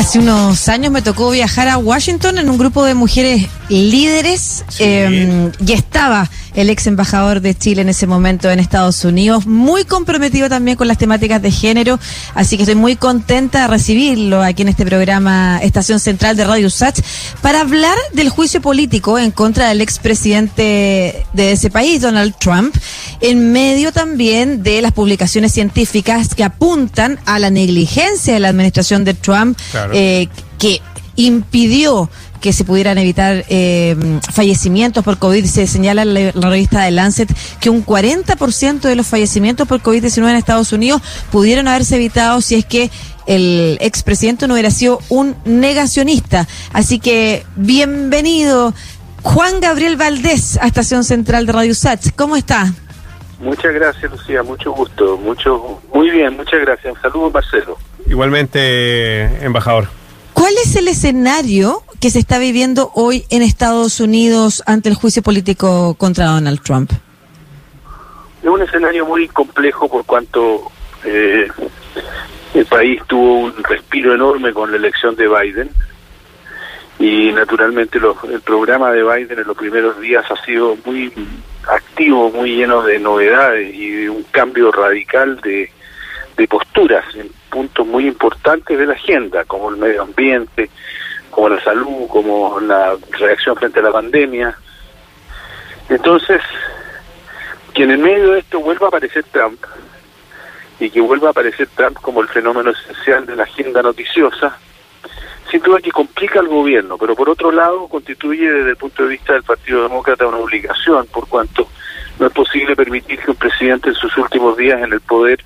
Hace 0.00 0.18
unos 0.18 0.70
años 0.70 0.90
me 0.90 1.02
tocó 1.02 1.30
viajar 1.30 1.68
a 1.68 1.76
Washington 1.76 2.38
en 2.38 2.48
un 2.48 2.56
grupo 2.56 2.86
de 2.86 2.94
mujeres 2.94 3.46
líderes 3.68 4.64
eh, 4.78 5.52
y 5.64 5.72
estaba 5.72 6.26
el 6.54 6.70
ex 6.70 6.86
embajador 6.86 7.40
de 7.40 7.54
Chile 7.54 7.82
en 7.82 7.88
ese 7.88 8.06
momento 8.06 8.50
en 8.50 8.58
Estados 8.58 9.04
Unidos, 9.04 9.46
muy 9.46 9.84
comprometido 9.84 10.48
también 10.48 10.76
con 10.76 10.88
las 10.88 10.98
temáticas 10.98 11.40
de 11.42 11.50
género, 11.50 11.98
así 12.34 12.56
que 12.56 12.64
estoy 12.64 12.74
muy 12.74 12.96
contenta 12.96 13.62
de 13.62 13.68
recibirlo 13.68 14.42
aquí 14.42 14.62
en 14.62 14.68
este 14.68 14.84
programa 14.84 15.58
Estación 15.62 16.00
Central 16.00 16.36
de 16.36 16.44
Radio 16.44 16.70
Sach 16.70 16.98
para 17.40 17.60
hablar 17.60 17.96
del 18.12 18.28
juicio 18.28 18.60
político 18.60 19.18
en 19.18 19.30
contra 19.30 19.68
del 19.68 19.80
expresidente 19.80 21.26
de 21.32 21.52
ese 21.52 21.70
país, 21.70 22.02
Donald 22.02 22.34
Trump, 22.38 22.74
en 23.20 23.52
medio 23.52 23.92
también 23.92 24.62
de 24.62 24.82
las 24.82 24.92
publicaciones 24.92 25.52
científicas 25.52 26.34
que 26.34 26.44
apuntan 26.44 27.18
a 27.26 27.38
la 27.38 27.50
negligencia 27.50 28.34
de 28.34 28.40
la 28.40 28.48
administración 28.48 29.04
de 29.04 29.14
Trump, 29.14 29.58
eh, 29.92 30.28
que 30.58 30.80
impidió 31.16 32.10
que 32.40 32.52
se 32.52 32.64
pudieran 32.64 32.98
evitar 32.98 33.44
eh, 33.48 33.96
fallecimientos 34.32 35.04
por 35.04 35.18
COVID. 35.18 35.44
Se 35.44 35.66
señala 35.66 36.02
en 36.02 36.14
la, 36.14 36.50
revista 36.50 36.82
de 36.82 36.90
Lancet 36.90 37.28
que 37.60 37.70
un 37.70 37.84
40% 37.84 38.80
de 38.80 38.96
los 38.96 39.06
fallecimientos 39.06 39.68
por 39.68 39.80
COVID-19 39.80 40.30
en 40.30 40.36
Estados 40.36 40.72
Unidos 40.72 41.02
pudieron 41.30 41.68
haberse 41.68 41.96
evitado 41.96 42.40
si 42.40 42.56
es 42.56 42.64
que 42.64 42.90
el 43.26 43.78
expresidente 43.80 44.48
no 44.48 44.54
hubiera 44.54 44.70
sido 44.70 44.98
un 45.08 45.36
negacionista. 45.44 46.48
Así 46.72 46.98
que 46.98 47.44
bienvenido 47.56 48.74
Juan 49.22 49.60
Gabriel 49.60 49.96
Valdés 49.96 50.58
a 50.60 50.66
Estación 50.66 51.04
Central 51.04 51.46
de 51.46 51.52
Radio 51.52 51.74
Sach. 51.74 52.00
¿Cómo 52.16 52.36
está? 52.36 52.72
Muchas 53.38 53.72
gracias, 53.72 54.10
Lucía. 54.10 54.42
Mucho 54.42 54.72
gusto. 54.72 55.16
Mucho, 55.18 55.80
muy 55.94 56.10
bien, 56.10 56.36
muchas 56.36 56.60
gracias. 56.60 56.94
Un 56.94 57.00
saludo, 57.00 57.30
Marcelo. 57.30 57.78
Igualmente, 58.06 59.44
embajador. 59.44 59.99
¿Cuál 60.50 60.62
es 60.64 60.74
el 60.74 60.88
escenario 60.88 61.84
que 62.00 62.10
se 62.10 62.18
está 62.18 62.40
viviendo 62.40 62.90
hoy 62.96 63.24
en 63.30 63.40
Estados 63.40 64.00
Unidos 64.00 64.64
ante 64.66 64.88
el 64.88 64.96
juicio 64.96 65.22
político 65.22 65.94
contra 65.94 66.26
Donald 66.26 66.60
Trump? 66.60 66.90
Es 68.42 68.48
un 68.48 68.60
escenario 68.60 69.06
muy 69.06 69.28
complejo 69.28 69.88
por 69.88 70.04
cuanto 70.04 70.72
eh, 71.04 71.46
el 72.54 72.66
país 72.66 73.00
tuvo 73.06 73.42
un 73.42 73.62
respiro 73.62 74.12
enorme 74.12 74.52
con 74.52 74.72
la 74.72 74.78
elección 74.78 75.14
de 75.14 75.28
Biden 75.28 75.70
y 76.98 77.30
naturalmente 77.30 78.00
el 78.28 78.40
programa 78.40 78.90
de 78.90 79.04
Biden 79.04 79.38
en 79.38 79.46
los 79.46 79.56
primeros 79.56 80.00
días 80.00 80.24
ha 80.28 80.44
sido 80.44 80.76
muy 80.84 81.12
activo, 81.68 82.28
muy 82.32 82.56
lleno 82.56 82.82
de 82.82 82.98
novedades 82.98 83.72
y 83.72 83.88
de 83.88 84.10
un 84.10 84.24
cambio 84.32 84.72
radical 84.72 85.40
de, 85.42 85.70
posturas 86.48 87.04
puntos 87.50 87.86
muy 87.86 88.06
importantes 88.06 88.78
de 88.78 88.86
la 88.86 88.94
agenda, 88.94 89.44
como 89.44 89.70
el 89.70 89.76
medio 89.76 90.02
ambiente, 90.02 90.70
como 91.30 91.48
la 91.48 91.62
salud, 91.62 92.06
como 92.08 92.58
la 92.60 92.96
reacción 93.18 93.56
frente 93.56 93.80
a 93.80 93.82
la 93.82 93.92
pandemia. 93.92 94.56
Entonces, 95.88 96.40
que 97.74 97.82
en 97.82 97.90
el 97.90 97.98
medio 97.98 98.32
de 98.32 98.40
esto 98.40 98.60
vuelva 98.60 98.86
a 98.86 98.88
aparecer 98.88 99.24
Trump, 99.32 99.60
y 100.80 100.88
que 100.88 101.00
vuelva 101.00 101.28
a 101.28 101.30
aparecer 101.32 101.68
Trump 101.76 101.98
como 102.00 102.22
el 102.22 102.28
fenómeno 102.28 102.70
esencial 102.70 103.26
de 103.26 103.36
la 103.36 103.42
agenda 103.42 103.82
noticiosa, 103.82 104.56
sin 105.50 105.60
duda 105.62 105.80
que 105.80 105.90
complica 105.90 106.40
al 106.40 106.48
gobierno, 106.48 106.96
pero 106.96 107.14
por 107.14 107.28
otro 107.28 107.52
lado 107.52 107.86
constituye 107.88 108.50
desde 108.50 108.70
el 108.70 108.76
punto 108.76 109.02
de 109.02 109.10
vista 109.10 109.34
del 109.34 109.42
Partido 109.42 109.82
Demócrata 109.82 110.26
una 110.26 110.38
obligación, 110.38 111.06
por 111.08 111.28
cuanto 111.28 111.68
no 112.18 112.26
es 112.26 112.32
posible 112.32 112.74
permitir 112.74 113.18
que 113.18 113.30
un 113.30 113.36
presidente 113.36 113.90
en 113.90 113.94
sus 113.94 114.16
últimos 114.16 114.56
días 114.56 114.80
en 114.82 114.92
el 114.92 115.00
poder 115.00 115.44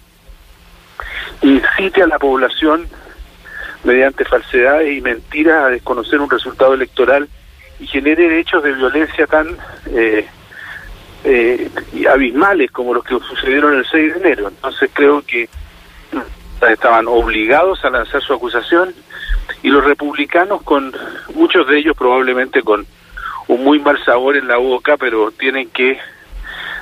incite 1.45 2.03
a 2.03 2.06
la 2.06 2.19
población 2.19 2.89
mediante 3.84 4.25
falsedades 4.25 4.97
y 4.97 5.00
mentiras 5.03 5.64
a 5.64 5.69
desconocer 5.69 6.20
un 6.20 6.31
resultado 6.31 6.73
electoral 6.73 7.28
y 7.78 7.86
genere 7.86 8.41
hechos 8.41 8.62
de 8.62 8.73
violencia 8.73 9.27
tan 9.27 9.56
eh, 9.91 10.27
eh, 11.24 11.70
abismales 12.11 12.70
como 12.70 12.95
los 12.95 13.05
que 13.05 13.19
sucedieron 13.19 13.74
el 13.74 13.85
6 13.85 14.14
de 14.14 14.20
enero. 14.20 14.48
Entonces 14.48 14.91
creo 14.92 15.23
que 15.23 15.48
estaban 16.70 17.07
obligados 17.08 17.85
a 17.85 17.90
lanzar 17.90 18.23
su 18.23 18.33
acusación 18.33 18.95
y 19.63 19.69
los 19.69 19.85
republicanos 19.85 20.63
con 20.63 20.96
muchos 21.35 21.69
de 21.69 21.79
ellos 21.79 21.95
probablemente 21.95 22.63
con 22.63 22.86
un 23.48 23.64
muy 23.64 23.79
mal 23.80 24.02
sabor 24.02 24.39
en 24.39 24.48
la 24.48 24.57
boca, 24.57 24.96
pero 24.96 25.30
tienen 25.30 25.69
que 25.69 25.98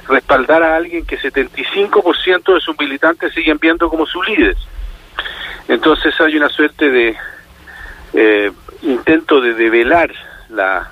respaldar 0.08 0.62
a 0.62 0.76
alguien 0.76 1.06
que 1.06 1.18
75% 1.18 2.54
de 2.54 2.60
sus 2.60 2.78
militantes 2.78 3.32
siguen 3.32 3.58
viendo 3.60 3.88
como 3.88 4.06
su 4.06 4.22
líder. 4.22 4.56
Entonces 5.68 6.18
hay 6.20 6.36
una 6.36 6.48
suerte 6.48 6.90
de 6.90 7.16
eh, 8.14 8.52
intento 8.82 9.40
de 9.40 9.54
develar 9.54 10.12
la, 10.48 10.90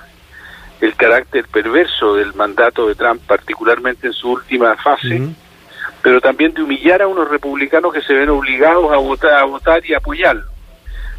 el 0.79 0.95
carácter 0.95 1.45
perverso 1.47 2.15
del 2.15 2.33
mandato 2.33 2.87
de 2.87 2.95
Trump, 2.95 3.21
particularmente 3.27 4.07
en 4.07 4.13
su 4.13 4.31
última 4.31 4.75
fase, 4.77 5.21
pero 6.01 6.19
también 6.19 6.53
de 6.53 6.63
humillar 6.63 7.01
a 7.01 7.07
unos 7.07 7.29
republicanos 7.29 7.93
que 7.93 8.01
se 8.01 8.13
ven 8.13 8.29
obligados 8.29 8.91
a 8.91 8.97
votar, 8.97 9.33
a 9.33 9.43
votar 9.43 9.85
y 9.85 9.93
apoyarlo. 9.93 10.43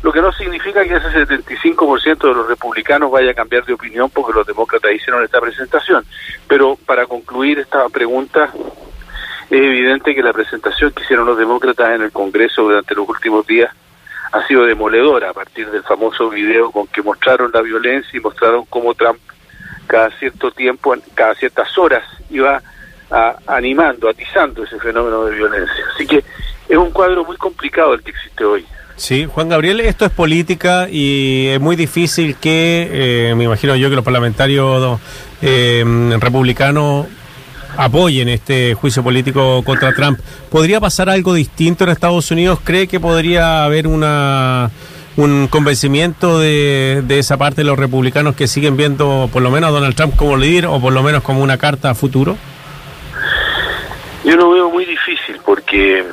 Lo 0.03 0.13
que 0.13 0.21
no 0.21 0.33
significa 0.33 0.83
que 0.83 0.97
ese 0.97 1.27
75% 1.27 2.19
de 2.19 2.35
los 2.35 2.49
republicanos 2.49 3.11
vaya 3.11 3.31
a 3.31 3.35
cambiar 3.35 3.65
de 3.65 3.73
opinión 3.73 4.11
porque 4.11 4.33
los 4.33 4.47
demócratas 4.47 4.93
hicieron 4.93 5.23
esta 5.23 5.41
presentación. 5.41 6.05
Pero 6.49 6.77
para 6.87 7.07
concluir 7.07 7.61
esta 7.61 7.89
pregunta, 7.89 8.51
es 9.49 9.61
evidente 9.61 10.15
que 10.15 10.23
la 10.23 10.33
presentación 10.33 10.91
que 10.91 11.05
hicieron 11.05 11.27
los 11.27 11.39
demócratas 11.39 11.95
en 11.95 12.03
el 12.03 12.11
Congreso 12.11 12.63
durante 12.63 12.95
los 12.95 13.09
últimos 13.09 13.47
días 13.47 13.71
ha 14.33 14.47
sido 14.47 14.65
demoledora 14.65 15.31
a 15.31 15.35
partir 15.35 15.71
del 15.71 15.83
famoso 15.83 16.31
video 16.31 16.73
con 16.73 16.87
que 16.89 17.03
mostraron 17.03 17.53
la 17.53 17.61
violencia 17.61 18.17
y 18.17 18.21
mostraron 18.21 18.65
cómo 18.65 18.95
Trump 18.95 19.21
cada 19.87 20.11
cierto 20.19 20.51
tiempo, 20.51 20.95
cada 21.15 21.35
ciertas 21.35 21.77
horas 21.79 22.03
iba 22.31 22.61
animando, 23.47 24.09
atizando 24.09 24.65
ese 24.65 24.81
fenómeno 24.81 25.27
de 25.27 25.37
violencia. 25.37 25.85
Así 25.95 26.07
que 26.07 26.25
es 26.69 26.77
un 26.77 26.91
cuadro 26.91 27.25
muy 27.25 27.37
complicado 27.37 27.95
el 27.95 28.03
que 28.03 28.11
existe 28.11 28.43
hoy. 28.43 28.67
Sí, 28.97 29.27
Juan 29.27 29.49
Gabriel, 29.49 29.81
esto 29.81 30.05
es 30.05 30.11
política 30.11 30.89
y 30.89 31.47
es 31.49 31.61
muy 31.61 31.77
difícil 31.77 32.37
que, 32.37 32.89
eh, 32.91 33.35
me 33.35 33.45
imagino 33.45 33.75
yo 33.75 33.89
que 33.91 33.97
los 33.97 34.05
parlamentarios 34.05 35.01
eh, 35.41 35.85
republicanos 36.21 37.07
apoyen 37.77 38.29
este 38.29 38.75
juicio 38.75 39.03
político 39.03 39.63
contra 39.65 39.95
Trump. 39.95 40.21
¿Podría 40.51 40.81
pasar 40.81 41.09
algo 41.09 41.35
distinto 41.35 41.85
en 41.85 41.91
Estados 41.91 42.31
Unidos? 42.31 42.61
¿Cree 42.63 42.87
que 42.87 43.01
podría 43.01 43.65
haber 43.65 43.87
una 43.87 44.71
un 45.15 45.47
convencimiento 45.49 46.39
de, 46.39 47.03
de 47.07 47.19
esa 47.19 47.37
parte 47.37 47.57
de 47.61 47.65
los 47.65 47.79
republicanos 47.79 48.35
que 48.35 48.47
siguen 48.47 48.79
viendo 48.79 49.29
por 49.31 49.43
lo 49.43 49.51
menos 49.51 49.69
a 49.69 49.73
Donald 49.73 49.95
Trump 49.95 50.17
como 50.17 50.39
líder 50.39 50.67
o 50.67 50.81
por 50.81 50.93
lo 50.93 51.03
menos 51.03 51.23
como 51.23 51.43
una 51.43 51.59
carta 51.59 51.91
a 51.91 51.95
futuro? 51.95 52.37
Yo 54.25 54.37
lo 54.37 54.51
veo 54.51 54.71
muy 54.71 54.85
difícil 54.85 55.41
porque 55.45 56.05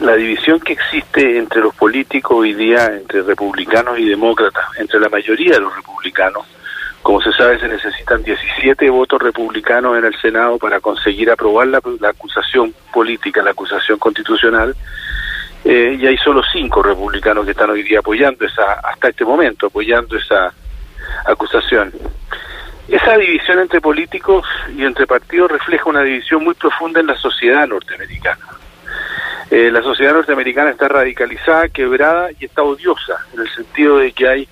la 0.00 0.14
división 0.14 0.60
que 0.60 0.74
existe 0.74 1.38
entre 1.38 1.62
los 1.62 1.74
políticos 1.74 2.36
hoy 2.38 2.52
día, 2.52 2.86
entre 2.86 3.22
republicanos 3.22 3.98
y 3.98 4.06
demócratas, 4.06 4.64
entre 4.78 5.00
la 5.00 5.08
mayoría 5.08 5.54
de 5.54 5.60
los 5.60 5.74
republicanos, 5.74 6.46
como 7.00 7.22
se 7.22 7.32
sabe, 7.32 7.58
se 7.58 7.68
necesitan 7.68 8.22
17 8.22 8.90
votos 8.90 9.22
republicanos 9.22 9.96
en 9.96 10.04
el 10.04 10.20
Senado 10.20 10.58
para 10.58 10.80
conseguir 10.80 11.30
aprobar 11.30 11.68
la, 11.68 11.78
acusación 11.78 12.74
política, 12.92 13.42
la 13.42 13.52
acusación 13.52 13.98
constitucional, 13.98 14.74
eh, 15.64 15.96
y 15.98 16.06
hay 16.06 16.16
solo 16.18 16.42
cinco 16.52 16.82
republicanos 16.82 17.44
que 17.46 17.52
están 17.52 17.70
hoy 17.70 17.84
día 17.84 18.00
apoyando 18.00 18.44
esa, 18.44 18.80
hasta 18.80 19.08
este 19.08 19.24
momento, 19.24 19.68
apoyando 19.68 20.16
esa 20.16 20.52
acusación. 21.24 21.92
Esa 22.88 23.18
división 23.18 23.58
entre 23.58 23.80
políticos 23.80 24.46
y 24.76 24.84
entre 24.84 25.06
partidos 25.06 25.50
refleja 25.50 25.90
una 25.90 26.02
división 26.02 26.44
muy 26.44 26.54
profunda 26.54 27.00
en 27.00 27.08
la 27.08 27.16
sociedad 27.16 27.66
norteamericana. 27.66 28.46
Eh, 29.50 29.70
la 29.72 29.82
sociedad 29.82 30.12
norteamericana 30.12 30.70
está 30.70 30.86
radicalizada, 30.86 31.68
quebrada 31.68 32.30
y 32.38 32.44
está 32.44 32.62
odiosa, 32.62 33.16
en 33.34 33.40
el 33.40 33.48
sentido 33.50 33.98
de 33.98 34.12
que 34.12 34.28
hay 34.28 34.48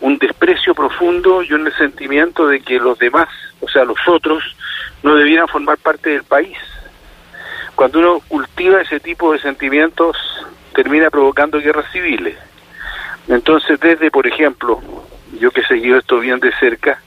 un 0.00 0.18
desprecio 0.18 0.74
profundo 0.74 1.42
y 1.42 1.52
un 1.52 1.70
sentimiento 1.72 2.48
de 2.48 2.60
que 2.60 2.78
los 2.78 2.98
demás, 2.98 3.28
o 3.60 3.68
sea, 3.68 3.84
los 3.84 3.98
otros, 4.08 4.42
no 5.04 5.14
debieran 5.14 5.46
formar 5.46 5.78
parte 5.78 6.10
del 6.10 6.24
país. 6.24 6.58
Cuando 7.76 8.00
uno 8.00 8.20
cultiva 8.26 8.80
ese 8.80 8.98
tipo 8.98 9.32
de 9.32 9.38
sentimientos, 9.38 10.16
termina 10.74 11.08
provocando 11.08 11.60
guerras 11.60 11.90
civiles. 11.92 12.36
Entonces, 13.28 13.78
desde, 13.78 14.10
por 14.10 14.26
ejemplo, 14.26 14.80
yo 15.38 15.50
que 15.50 15.60
he 15.60 15.66
seguido 15.66 15.98
esto 15.98 16.18
bien 16.18 16.40
de 16.40 16.52
cerca, 16.58 17.00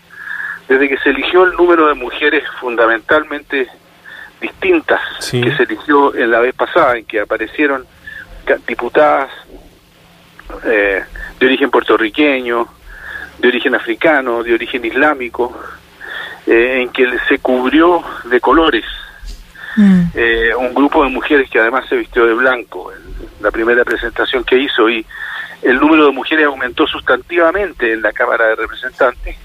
desde 0.70 0.88
que 0.88 0.98
se 1.00 1.10
eligió 1.10 1.44
el 1.44 1.54
número 1.54 1.88
de 1.88 1.96
mujeres 1.96 2.44
fundamentalmente 2.60 3.68
distintas 4.40 5.02
que 5.32 5.54
se 5.58 5.64
eligió 5.64 6.16
en 6.16 6.30
la 6.30 6.40
vez 6.40 6.54
pasada, 6.54 6.96
en 6.96 7.06
que 7.06 7.20
aparecieron 7.20 7.86
diputadas 8.68 9.30
eh, 10.64 11.04
de 11.40 11.46
origen 11.46 11.72
puertorriqueño, 11.72 12.68
de 13.40 13.48
origen 13.48 13.76
africano, 13.76 14.44
de 14.44 14.54
origen 14.54 14.86
islámico, 14.86 15.60
eh, 16.46 16.82
en 16.84 16.90
que 16.90 17.18
se 17.28 17.40
cubrió 17.40 18.04
de 18.26 18.40
colores 18.40 18.86
mm. 19.76 20.02
eh, 20.14 20.56
un 20.56 20.74
grupo 20.74 21.04
de 21.04 21.10
mujeres 21.10 21.50
que 21.50 21.60
además 21.60 21.90
se 21.90 21.98
vistió 21.98 22.26
de 22.28 22.34
blanco, 22.34 22.94
en 22.94 23.44
la 23.44 23.50
primera 23.50 23.84
presentación 23.84 24.44
que 24.44 24.58
hizo, 24.58 24.88
y 24.88 25.04
el 25.64 25.80
número 25.80 26.06
de 26.06 26.12
mujeres 26.12 26.46
aumentó 26.46 26.86
sustantivamente 26.86 27.92
en 27.92 28.04
la 28.04 28.14
Cámara 28.14 28.48
de 28.48 28.56
Representantes, 28.56 29.36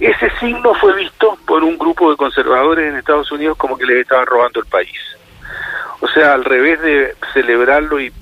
ese 0.00 0.30
signo 0.40 0.74
fue 0.74 0.94
visto 0.96 1.38
por 1.46 1.62
un 1.62 1.78
grupo 1.78 2.10
de 2.10 2.16
conservadores 2.16 2.88
en 2.88 2.96
Estados 2.96 3.30
Unidos 3.32 3.56
como 3.56 3.76
que 3.76 3.86
les 3.86 3.98
estaban 3.98 4.26
robando 4.26 4.60
el 4.60 4.66
país. 4.66 4.98
O 6.00 6.08
sea, 6.08 6.34
al 6.34 6.44
revés 6.44 6.80
de 6.80 7.14
celebrarlo 7.32 8.00
y, 8.00 8.12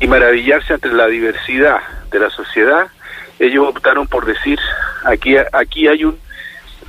y 0.00 0.06
maravillarse 0.06 0.74
ante 0.74 0.88
la 0.88 1.06
diversidad 1.06 1.80
de 2.10 2.18
la 2.18 2.30
sociedad, 2.30 2.88
ellos 3.38 3.66
optaron 3.68 4.06
por 4.06 4.26
decir, 4.26 4.58
aquí, 5.04 5.36
aquí 5.52 5.88
hay 5.88 6.04
un, 6.04 6.18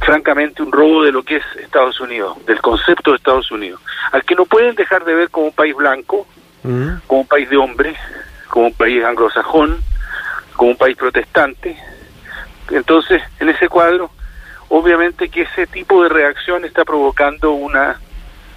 francamente, 0.02 0.62
un 0.62 0.72
robo 0.72 1.04
de 1.04 1.12
lo 1.12 1.24
que 1.24 1.38
es 1.38 1.44
Estados 1.60 2.00
Unidos, 2.00 2.44
del 2.46 2.60
concepto 2.62 3.12
de 3.12 3.18
Estados 3.18 3.52
Unidos, 3.52 3.82
al 4.12 4.24
que 4.24 4.36
no 4.36 4.46
pueden 4.46 4.76
dejar 4.76 5.06
de 5.06 5.14
ver 5.14 5.30
como 5.30 5.48
un 5.48 5.54
país 5.54 5.76
blanco, 5.76 6.28
como 7.08 7.22
un 7.22 7.28
país 7.28 7.50
de 7.50 7.58
hombres, 7.58 7.98
como 8.50 8.68
un 8.68 8.74
país 8.74 9.04
anglosajón, 9.04 9.82
como 10.56 10.72
un 10.72 10.78
país 10.78 10.98
protestante. 10.98 11.78
Entonces, 12.72 13.22
en 13.40 13.50
ese 13.50 13.68
cuadro, 13.68 14.12
obviamente 14.70 15.30
que 15.30 15.42
ese 15.44 15.68
tipo 15.68 16.04
de 16.04 16.10
reacción 16.10 16.66
está 16.66 16.86
provocando 16.86 17.52
una 17.52 18.00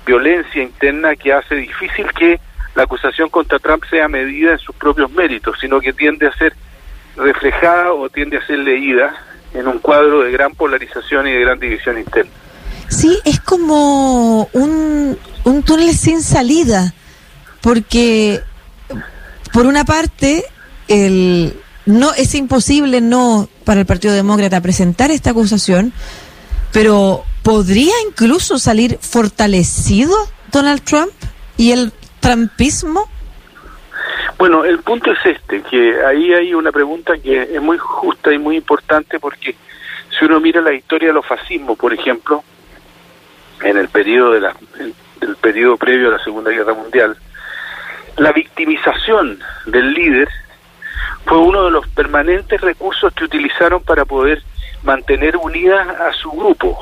violencia 0.06 0.62
interna 0.62 1.16
que 1.16 1.32
hace 1.32 1.55
difícil 1.56 2.06
que 2.12 2.40
la 2.75 2.84
acusación 2.84 3.28
contra 3.28 3.58
Trump 3.58 3.84
sea 3.88 4.08
medida 4.08 4.52
en 4.52 4.58
sus 4.58 4.75
propios 4.76 5.11
méritos, 5.11 5.56
sino 5.61 5.81
que 5.81 5.93
tiende 5.93 6.26
a 6.26 6.32
ser 6.37 6.55
reflejada 7.16 7.93
o 7.93 8.08
tiende 8.08 8.38
a 8.38 8.46
ser 8.46 8.58
leída 8.58 9.14
en 9.55 9.69
un 9.69 9.78
cuadro 9.78 10.22
de 10.22 10.32
gran 10.32 10.55
polarización 10.55 11.28
y 11.28 11.32
de 11.32 11.40
gran 11.40 11.58
división 11.58 11.99
interna. 11.99 12.31
Sí, 12.88 13.19
es 13.25 13.40
como 13.40 14.49
un, 14.52 15.16
un 15.44 15.62
túnel 15.62 15.94
sin 15.94 16.22
salida, 16.22 16.93
porque 17.61 18.40
por 19.52 19.66
una 19.66 19.84
parte, 19.84 20.44
el, 20.88 21.55
no 21.87 22.12
es 22.14 22.34
imposible 22.34 23.00
no 23.00 23.49
para 23.64 23.81
el 23.81 23.87
Partido 23.87 24.14
Demócrata 24.14 24.61
presentar 24.61 25.11
esta 25.11 25.31
acusación, 25.31 25.93
pero 26.72 27.25
podría 27.43 27.94
incluso 28.06 28.58
salir 28.58 28.99
fortalecido 29.00 30.14
Donald 30.52 30.82
Trump 30.82 31.12
y 31.56 31.72
el 31.72 31.93
trumpismo. 32.20 33.08
Bueno, 34.38 34.64
el 34.64 34.78
punto 34.81 35.12
es 35.12 35.19
este, 35.25 35.62
que 35.62 36.05
ahí 36.05 36.32
hay 36.32 36.55
una 36.55 36.72
pregunta 36.72 37.14
que 37.19 37.43
es 37.43 37.62
muy 37.62 37.78
justa 37.78 38.32
y 38.32 38.38
muy 38.38 38.56
importante 38.56 39.20
porque 39.20 39.55
si 40.19 40.25
uno 40.25 40.40
mira 40.40 40.61
la 40.61 40.72
historia 40.72 41.08
de 41.08 41.14
los 41.14 41.26
fascismos, 41.26 41.78
por 41.78 41.93
ejemplo, 41.93 42.43
en 43.62 43.76
el 43.76 43.88
periodo 43.88 44.32
de 44.32 44.40
la, 44.40 44.56
el 45.20 45.37
periodo 45.37 45.76
previo 45.76 46.08
a 46.08 46.19
la 46.19 46.25
Segunda 46.25 46.50
Guerra 46.50 46.75
Mundial, 46.75 47.16
la 48.16 48.32
victimización 48.32 49.40
del 49.66 49.93
líder 49.93 50.28
fue 51.25 51.38
uno 51.38 51.64
de 51.64 51.70
los 51.70 51.87
permanentes 51.88 52.61
recursos 52.61 53.12
que 53.14 53.25
utilizaron 53.25 53.82
para 53.82 54.05
poder 54.05 54.43
mantener 54.82 55.37
unida 55.37 55.82
a 56.08 56.12
su 56.12 56.31
grupo. 56.31 56.79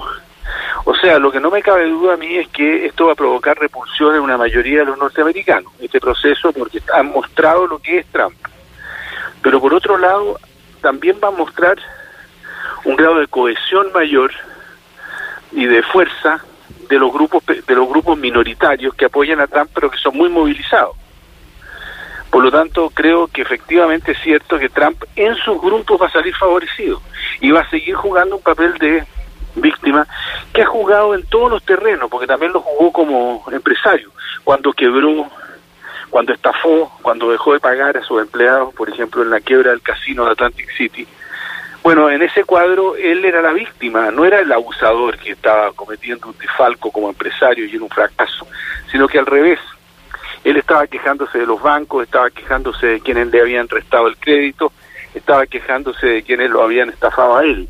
O 0.85 0.95
sea, 0.97 1.19
lo 1.19 1.31
que 1.31 1.41
no 1.41 1.51
me 1.51 1.63
cabe 1.63 1.89
duda 1.89 2.15
a 2.15 2.17
mí 2.17 2.37
es 2.37 2.49
que 2.49 2.87
esto 2.87 3.07
va 3.07 3.13
a 3.13 3.17
provocar 3.17 3.57
repulsión 3.59 4.17
en 4.17 4.23
una 4.23 4.37
mayoría 4.37 4.81
de 4.81 4.87
los 4.87 4.99
norteamericanos, 4.99 5.73
este 5.81 6.01
proceso, 6.01 6.53
porque 6.53 6.83
han 6.93 7.13
mostrado 7.13 7.67
lo 7.67 7.79
que 7.79 7.99
es 7.99 8.07
Trump. 8.07 8.35
Pero 9.41 9.61
por 9.61 9.75
otro 9.75 9.97
lado, 9.97 10.39
también 10.81 11.19
va 11.23 11.29
a 11.29 11.33
mostrar 11.33 11.79
un 12.85 12.97
grado 12.97 13.19
de 13.21 13.29
cohesión 13.29 13.93
mayor 13.93 14.33
y 15.53 15.67
de 15.67 15.83
fuerza 15.83 16.45
de 16.89 16.99
los 16.99 17.13
grupos 17.13 17.45
de 17.47 17.75
los 17.75 17.89
grupos 17.89 18.19
minoritarios 18.19 18.95
que 18.95 19.07
apoyan 19.07 19.41
a 19.41 19.47
Trump 19.47 19.71
pero 19.75 19.91
que 19.91 19.99
son 19.99 20.17
muy 20.17 20.29
movilizados. 20.29 20.97
Por 22.33 22.43
lo 22.43 22.51
tanto, 22.51 22.91
creo 22.95 23.29
que 23.29 23.43
efectivamente 23.43 24.13
es 24.13 24.19
cierto 24.21 24.59
que 24.59 24.71
Trump 24.71 25.05
en 25.17 25.35
sus 25.35 25.61
grupos 25.61 26.01
va 26.01 26.07
a 26.07 26.13
salir 26.13 26.35
favorecido 26.35 27.03
y 27.43 27.51
va 27.51 27.61
a 27.61 27.69
seguir 27.69 27.95
jugando 27.95 28.37
un 28.37 28.43
papel 28.43 28.73
de 28.79 29.05
víctima 29.55 30.07
que 30.51 30.63
ha 30.63 30.67
jugado 30.67 31.15
en 31.15 31.27
todos 31.27 31.51
los 31.51 31.63
terrenos, 31.63 32.09
porque 32.09 32.27
también 32.27 32.55
lo 32.55 32.63
jugó 32.63 32.91
como 32.91 33.45
empresario, 33.53 34.11
cuando 34.45 34.73
quebró, 34.73 35.29
cuando 36.09 36.33
estafó, 36.33 36.91
cuando 37.03 37.31
dejó 37.31 37.53
de 37.53 37.61
pagar 37.61 37.99
a 37.99 38.03
sus 38.03 38.23
empleados, 38.23 38.73
por 38.73 38.89
ejemplo, 38.89 39.21
en 39.23 39.29
la 39.29 39.41
quiebra 39.41 39.73
del 39.73 39.83
casino 39.83 40.25
de 40.25 40.31
Atlantic 40.31 40.71
City. 40.75 41.07
Bueno, 41.83 42.09
en 42.09 42.23
ese 42.23 42.45
cuadro 42.45 42.97
él 42.97 43.27
era 43.27 43.43
la 43.43 43.53
víctima, 43.53 44.11
no 44.11 44.25
era 44.25 44.41
el 44.41 44.51
abusador 44.51 45.19
que 45.19 45.33
estaba 45.33 45.71
cometiendo 45.73 46.29
un 46.29 46.39
desfalco 46.39 46.91
como 46.91 47.11
empresario 47.11 47.67
y 47.67 47.77
en 47.77 47.83
un 47.83 47.91
fracaso, 47.91 48.47
sino 48.91 49.07
que 49.07 49.19
al 49.19 49.27
revés, 49.27 49.59
él 50.45 50.57
estaba 50.57 50.87
quejándose 50.87 51.39
de 51.39 51.47
los 51.47 51.63
bancos, 51.63 52.05
estaba 52.05 52.31
quejándose 52.31 52.87
de 52.87 53.01
quienes 53.01 53.29
le 53.29 53.41
habían 53.41 53.69
restado 53.69 54.09
el 54.09 54.17
crédito, 54.17 54.73
estaba 55.15 55.47
quejándose 55.47 56.07
de 56.07 56.23
quienes 56.23 56.51
lo 56.51 56.63
habían 56.63 56.89
estafado 56.89 57.37
a 57.37 57.45
él. 57.45 57.69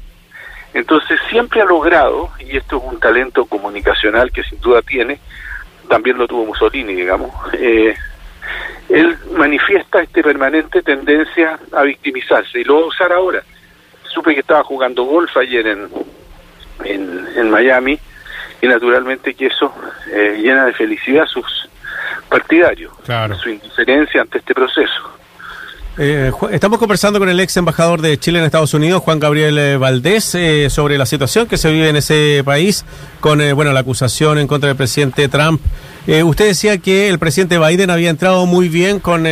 Entonces 0.74 1.20
siempre 1.28 1.60
ha 1.60 1.66
logrado, 1.66 2.30
y 2.40 2.56
esto 2.56 2.78
es 2.78 2.82
un 2.84 2.98
talento 2.98 3.44
comunicacional 3.44 4.32
que 4.32 4.42
sin 4.42 4.60
duda 4.60 4.80
tiene, 4.80 5.18
también 5.88 6.16
lo 6.16 6.26
tuvo 6.26 6.46
Mussolini, 6.46 6.94
digamos, 6.94 7.30
eh, 7.52 7.94
él 8.88 9.16
manifiesta 9.32 10.02
esta 10.02 10.22
permanente 10.22 10.82
tendencia 10.82 11.58
a 11.72 11.82
victimizarse 11.82 12.60
y 12.60 12.64
lo 12.64 12.76
va 12.76 12.82
a 12.82 12.86
usar 12.86 13.12
ahora. 13.12 13.42
Supe 14.04 14.34
que 14.34 14.40
estaba 14.40 14.64
jugando 14.64 15.04
golf 15.04 15.36
ayer 15.36 15.66
en, 15.66 15.88
en, 16.84 17.50
Miami 17.50 17.98
y 18.60 18.66
naturalmente 18.66 19.34
que 19.34 19.46
eso 19.46 19.72
eh, 20.12 20.38
llena 20.42 20.66
de 20.66 20.72
felicidad 20.72 21.26
sus 21.26 21.68
partidario, 22.28 22.92
su 23.42 23.48
indiferencia 23.48 24.22
ante 24.22 24.38
este 24.38 24.54
proceso. 24.54 25.21
Eh, 25.98 26.32
estamos 26.52 26.78
conversando 26.78 27.18
con 27.18 27.28
el 27.28 27.38
ex 27.38 27.54
embajador 27.58 28.00
de 28.00 28.18
Chile 28.18 28.38
en 28.38 28.46
Estados 28.46 28.72
Unidos, 28.72 29.02
Juan 29.02 29.20
Gabriel 29.20 29.58
eh, 29.58 29.76
Valdés, 29.76 30.34
eh, 30.34 30.70
sobre 30.70 30.96
la 30.96 31.04
situación 31.04 31.46
que 31.46 31.58
se 31.58 31.70
vive 31.70 31.90
en 31.90 31.96
ese 31.96 32.40
país 32.46 32.86
con 33.20 33.38
bueno 33.54 33.72
la 33.72 33.80
acusación 33.80 34.38
en 34.38 34.46
contra 34.46 34.68
del 34.68 34.76
presidente 34.76 35.28
Trump. 35.28 35.60
Usted 36.24 36.46
decía 36.46 36.78
que 36.78 37.08
el 37.08 37.20
presidente 37.20 37.60
Biden 37.60 37.88
había 37.88 38.10
entrado 38.10 38.44
muy 38.46 38.68
bien 38.68 38.98
con, 38.98 39.24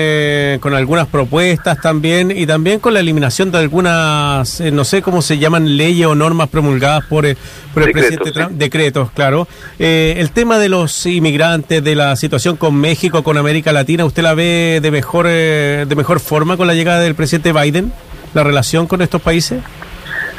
con 0.61 0.75
algunas 0.75 1.09
propuestas 1.09 1.81
también 1.81 2.31
y 2.31 2.47
también 2.47 2.79
con 2.79 2.95
la 2.95 3.01
eliminación 3.01 3.51
de 3.51 3.59
algunas, 3.59 4.61
no 4.61 4.85
sé 4.85 5.03
cómo 5.03 5.21
se 5.21 5.39
llaman, 5.39 5.77
leyes 5.77 6.07
o 6.07 6.15
normas 6.15 6.49
promulgadas 6.49 7.05
por, 7.07 7.27
por 7.75 7.83
el 7.83 7.91
presidente 7.91 8.31
Trump, 8.31 8.53
decretos, 8.53 9.11
claro. 9.11 9.49
el 9.81 10.31
tema 10.31 10.61
de 10.61 10.69
los 10.69 11.07
inmigrantes, 11.07 11.83
de 11.83 11.97
la 11.97 12.15
situación 12.15 12.57
con 12.57 12.77
México, 12.77 13.25
con 13.25 13.37
América 13.37 13.73
Latina, 13.73 14.05
¿usted 14.05 14.23
la 14.23 14.35
ve 14.35 14.79
de 14.81 14.93
mejor, 14.93 15.27
de 15.27 15.95
mejor 15.97 16.21
forma 16.21 16.50
con 16.57 16.67
la 16.67 16.75
llegada 16.75 17.01
del 17.01 17.15
presidente 17.15 17.53
Biden, 17.53 17.93
la 18.35 18.45
relación 18.45 18.87
con 18.87 19.03
estos 19.03 19.21
países? 19.23 19.63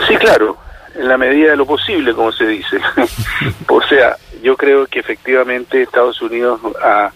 Sí, 0.08 0.16
claro, 0.18 0.58
en 0.96 1.08
la 1.08 1.18
medida 1.18 1.52
de 1.52 1.58
lo 1.58 1.66
posible, 1.66 2.14
como 2.14 2.32
se 2.32 2.48
dice. 2.48 2.80
o 3.68 3.82
sea, 3.84 4.16
yo 4.42 4.56
creo 4.58 4.88
que 4.88 5.00
efectivamente 5.00 5.82
Estados 5.82 6.22
Unidos, 6.22 6.60
a 6.84 7.12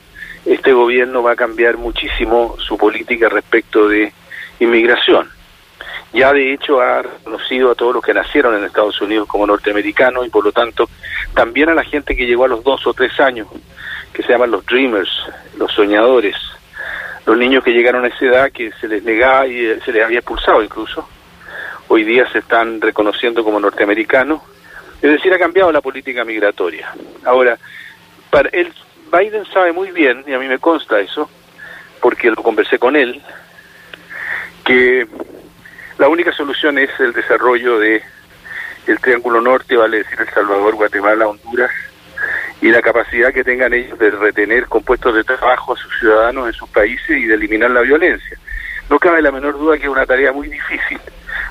este 0.46 0.74
gobierno 0.74 1.24
va 1.24 1.32
a 1.32 1.36
cambiar 1.36 1.78
muchísimo 1.78 2.56
su 2.60 2.78
política 2.78 3.30
respecto 3.30 3.88
de 3.88 4.14
inmigración. 4.60 5.30
Ya 6.14 6.32
de 6.32 6.54
hecho 6.54 6.80
ha 6.80 7.02
reconocido 7.02 7.72
a 7.72 7.76
todos 7.76 7.96
los 7.96 8.04
que 8.04 8.14
nacieron 8.14 8.56
en 8.56 8.64
Estados 8.64 9.02
Unidos 9.02 9.28
como 9.28 9.46
norteamericanos 9.46 10.26
y 10.26 10.30
por 10.30 10.46
lo 10.46 10.52
tanto 10.52 10.88
también 11.34 11.70
a 11.70 11.74
la 11.74 11.84
gente 11.84 12.16
que 12.16 12.26
llegó 12.26 12.46
a 12.46 12.48
los 12.48 12.64
dos 12.64 12.86
o 12.88 12.94
tres 12.94 13.20
años, 13.20 13.48
que 14.14 14.24
se 14.24 14.32
llaman 14.32 14.52
los 14.52 14.66
dreamers, 14.66 15.10
los 15.58 15.72
soñadores, 15.74 16.36
los 17.26 17.38
niños 17.38 17.64
que 17.64 17.72
llegaron 17.72 18.06
a 18.06 18.08
esa 18.08 18.26
edad 18.26 18.52
que 18.52 18.72
se 18.80 18.88
les 18.88 19.04
negaba 19.04 19.48
y 19.48 19.80
se 19.82 19.92
les 19.92 20.04
había 20.04 20.20
expulsado 20.20 20.62
incluso, 20.62 21.08
hoy 21.88 22.04
día 22.04 22.30
se 22.32 22.40
están 22.40 22.82
reconociendo 22.82 23.44
como 23.44 23.60
norteamericanos 23.60 24.42
es 25.02 25.12
decir, 25.12 25.34
ha 25.34 25.38
cambiado 25.38 25.72
la 25.72 25.82
política 25.82 26.26
migratoria. 26.26 26.92
Ahora, 27.26 27.60
para 28.30 28.50
él, 28.50 28.74
Biden 29.12 29.46
sabe 29.46 29.72
muy 29.72 29.92
bien, 29.92 30.24
y 30.26 30.34
a 30.34 30.40
mí 30.40 30.48
me 30.48 30.60
consta 30.60 31.00
eso, 31.00 31.30
porque 32.02 32.32
lo 32.32 32.42
conversé 32.42 32.80
con 32.80 32.96
él, 32.96 33.22
que 34.64 35.08
la 35.98 36.08
única 36.08 36.32
solución 36.32 36.80
es 36.80 36.90
el 37.00 37.14
desarrollo 37.14 37.78
de 37.78 38.02
el 38.88 39.00
Triángulo 39.00 39.42
Norte, 39.42 39.76
vale 39.76 39.98
decir 39.98 40.20
El 40.20 40.30
Salvador, 40.30 40.76
Guatemala, 40.76 41.28
Honduras, 41.28 41.72
y 42.62 42.70
la 42.70 42.82
capacidad 42.82 43.34
que 43.34 43.44
tengan 43.44 43.74
ellos 43.74 43.98
de 44.00 44.12
retener 44.12 44.68
con 44.68 44.84
puestos 44.84 45.16
de 45.16 45.24
trabajo 45.24 45.74
a 45.74 45.78
sus 45.78 46.00
ciudadanos 46.00 46.48
en 46.48 46.54
sus 46.54 46.70
países 46.70 47.10
y 47.10 47.26
de 47.26 47.36
eliminar 47.36 47.72
la 47.72 47.82
violencia. 47.82 48.38
No 48.90 49.00
cabe 49.00 49.22
la 49.22 49.32
menor 49.32 49.58
duda 49.58 49.78
que 49.78 49.84
es 49.84 49.90
una 49.90 50.06
tarea 50.06 50.32
muy 50.32 50.48
difícil, 50.48 51.00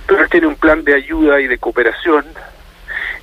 pero 0.06 0.22
él 0.22 0.30
tiene 0.30 0.46
un 0.46 0.56
plan 0.56 0.84
de 0.84 0.94
ayuda 0.94 1.40
y 1.40 1.46
de 1.46 1.58
cooperación 1.58 2.24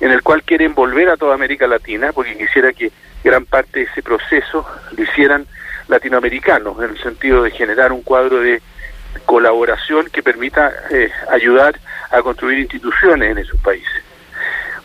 en 0.00 0.10
el 0.10 0.22
cual 0.22 0.42
quieren 0.42 0.74
volver 0.74 1.08
a 1.08 1.16
toda 1.16 1.34
América 1.34 1.66
Latina, 1.66 2.12
porque 2.12 2.36
quisiera 2.36 2.72
que 2.72 2.90
gran 3.22 3.46
parte 3.46 3.80
de 3.80 3.86
ese 3.86 4.02
proceso 4.02 4.66
lo 4.96 5.02
hicieran 5.02 5.46
latinoamericanos, 5.88 6.76
en 6.82 6.90
el 6.90 6.98
sentido 7.02 7.42
de 7.42 7.50
generar 7.52 7.92
un 7.92 8.02
cuadro 8.02 8.40
de 8.40 8.60
colaboración 9.26 10.06
que 10.10 10.22
permita 10.22 10.72
eh, 10.90 11.10
ayudar 11.30 11.78
a 12.10 12.20
construir 12.22 12.58
instituciones 12.58 13.30
en 13.30 13.38
esos 13.38 13.60
países. 13.60 14.02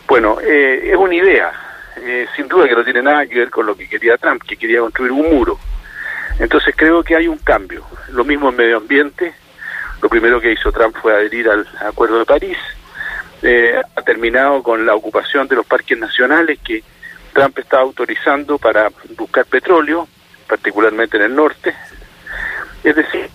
Bueno, 0.06 0.38
eh, 0.40 0.90
es 0.90 0.96
una 0.96 1.14
idea, 1.14 1.52
eh, 2.02 2.26
sin 2.36 2.48
duda 2.48 2.68
que 2.68 2.74
no 2.74 2.84
tiene 2.84 3.02
nada 3.02 3.26
que 3.26 3.38
ver 3.38 3.50
con 3.50 3.66
lo 3.66 3.76
que 3.76 3.88
quería 3.88 4.16
Trump, 4.16 4.42
que 4.42 4.56
quería 4.56 4.80
construir 4.80 5.12
un 5.12 5.30
muro. 5.30 5.58
Entonces 6.38 6.74
creo 6.76 7.02
que 7.02 7.16
hay 7.16 7.28
un 7.28 7.38
cambio. 7.38 7.84
Lo 8.10 8.24
mismo 8.24 8.50
en 8.50 8.56
medio 8.56 8.76
ambiente. 8.76 9.34
Lo 10.00 10.08
primero 10.08 10.40
que 10.40 10.52
hizo 10.52 10.70
Trump 10.70 10.96
fue 11.00 11.12
adherir 11.12 11.48
al 11.48 11.66
Acuerdo 11.80 12.20
de 12.20 12.24
París. 12.24 12.56
Eh, 13.42 13.80
ha 13.94 14.02
terminado 14.02 14.62
con 14.62 14.84
la 14.84 14.94
ocupación 14.94 15.46
de 15.48 15.56
los 15.56 15.66
parques 15.66 15.98
nacionales 15.98 16.58
que 16.64 16.82
Trump 17.32 17.58
está 17.58 17.78
autorizando 17.78 18.58
para 18.58 18.90
buscar 19.16 19.44
petróleo, 19.46 20.08
particularmente 20.48 21.16
en 21.16 21.24
el 21.24 21.34
norte. 21.34 21.74
Es 22.82 22.96
decir, 22.96 23.28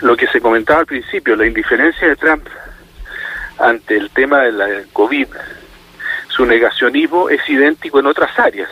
lo 0.00 0.16
que 0.16 0.26
se 0.28 0.40
comentaba 0.40 0.80
al 0.80 0.86
principio, 0.86 1.36
la 1.36 1.46
indiferencia 1.46 2.08
de 2.08 2.16
Trump 2.16 2.46
ante 3.58 3.96
el 3.96 4.10
tema 4.10 4.42
de 4.42 4.52
la 4.52 4.68
COVID, 4.92 5.28
su 6.40 6.46
negacionismo 6.46 7.28
es 7.28 7.46
idéntico 7.50 8.00
en 8.00 8.06
otras 8.06 8.38
áreas. 8.38 8.70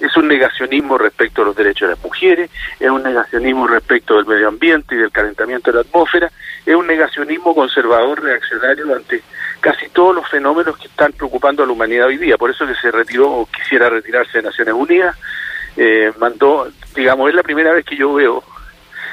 Es 0.00 0.16
un 0.16 0.26
negacionismo 0.26 0.98
respecto 0.98 1.42
a 1.42 1.44
los 1.44 1.54
derechos 1.54 1.88
de 1.88 1.94
las 1.94 2.02
mujeres, 2.02 2.50
es 2.80 2.90
un 2.90 3.04
negacionismo 3.04 3.68
respecto 3.68 4.16
del 4.16 4.26
medio 4.26 4.48
ambiente 4.48 4.96
y 4.96 4.98
del 4.98 5.12
calentamiento 5.12 5.70
de 5.70 5.76
la 5.76 5.80
atmósfera, 5.82 6.32
es 6.66 6.74
un 6.74 6.88
negacionismo 6.88 7.54
conservador 7.54 8.20
reaccionario 8.20 8.92
ante 8.92 9.22
casi 9.60 9.88
todos 9.90 10.16
los 10.16 10.28
fenómenos 10.28 10.76
que 10.78 10.88
están 10.88 11.12
preocupando 11.12 11.62
a 11.62 11.66
la 11.66 11.72
humanidad 11.72 12.08
hoy 12.08 12.16
día. 12.16 12.36
Por 12.36 12.50
eso 12.50 12.66
que 12.66 12.74
se 12.74 12.90
retiró 12.90 13.30
o 13.30 13.46
quisiera 13.46 13.88
retirarse 13.88 14.38
de 14.38 14.42
Naciones 14.42 14.74
Unidas, 14.74 15.16
eh, 15.76 16.12
mandó, 16.18 16.72
digamos, 16.96 17.28
es 17.28 17.36
la 17.36 17.44
primera 17.44 17.72
vez 17.72 17.84
que 17.84 17.94
yo 17.94 18.12
veo 18.14 18.42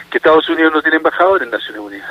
que 0.09 0.17
Estados 0.17 0.49
Unidos 0.49 0.73
no 0.73 0.81
tiene 0.81 0.97
embajador 0.97 1.43
en 1.43 1.51
Naciones 1.51 1.79
Unidas. 1.79 2.09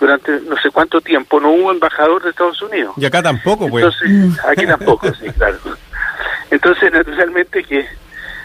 Durante 0.00 0.40
no 0.40 0.56
sé 0.60 0.70
cuánto 0.70 1.00
tiempo 1.00 1.40
no 1.40 1.50
hubo 1.50 1.72
embajador 1.72 2.22
de 2.22 2.30
Estados 2.30 2.60
Unidos. 2.62 2.94
Y 2.96 3.04
acá 3.04 3.22
tampoco, 3.22 3.68
pues. 3.68 3.84
Entonces, 3.84 4.38
aquí 4.46 4.66
tampoco, 4.66 5.12
sí, 5.14 5.28
claro. 5.30 5.58
Entonces, 6.50 6.92
naturalmente 6.92 7.64
que 7.64 7.84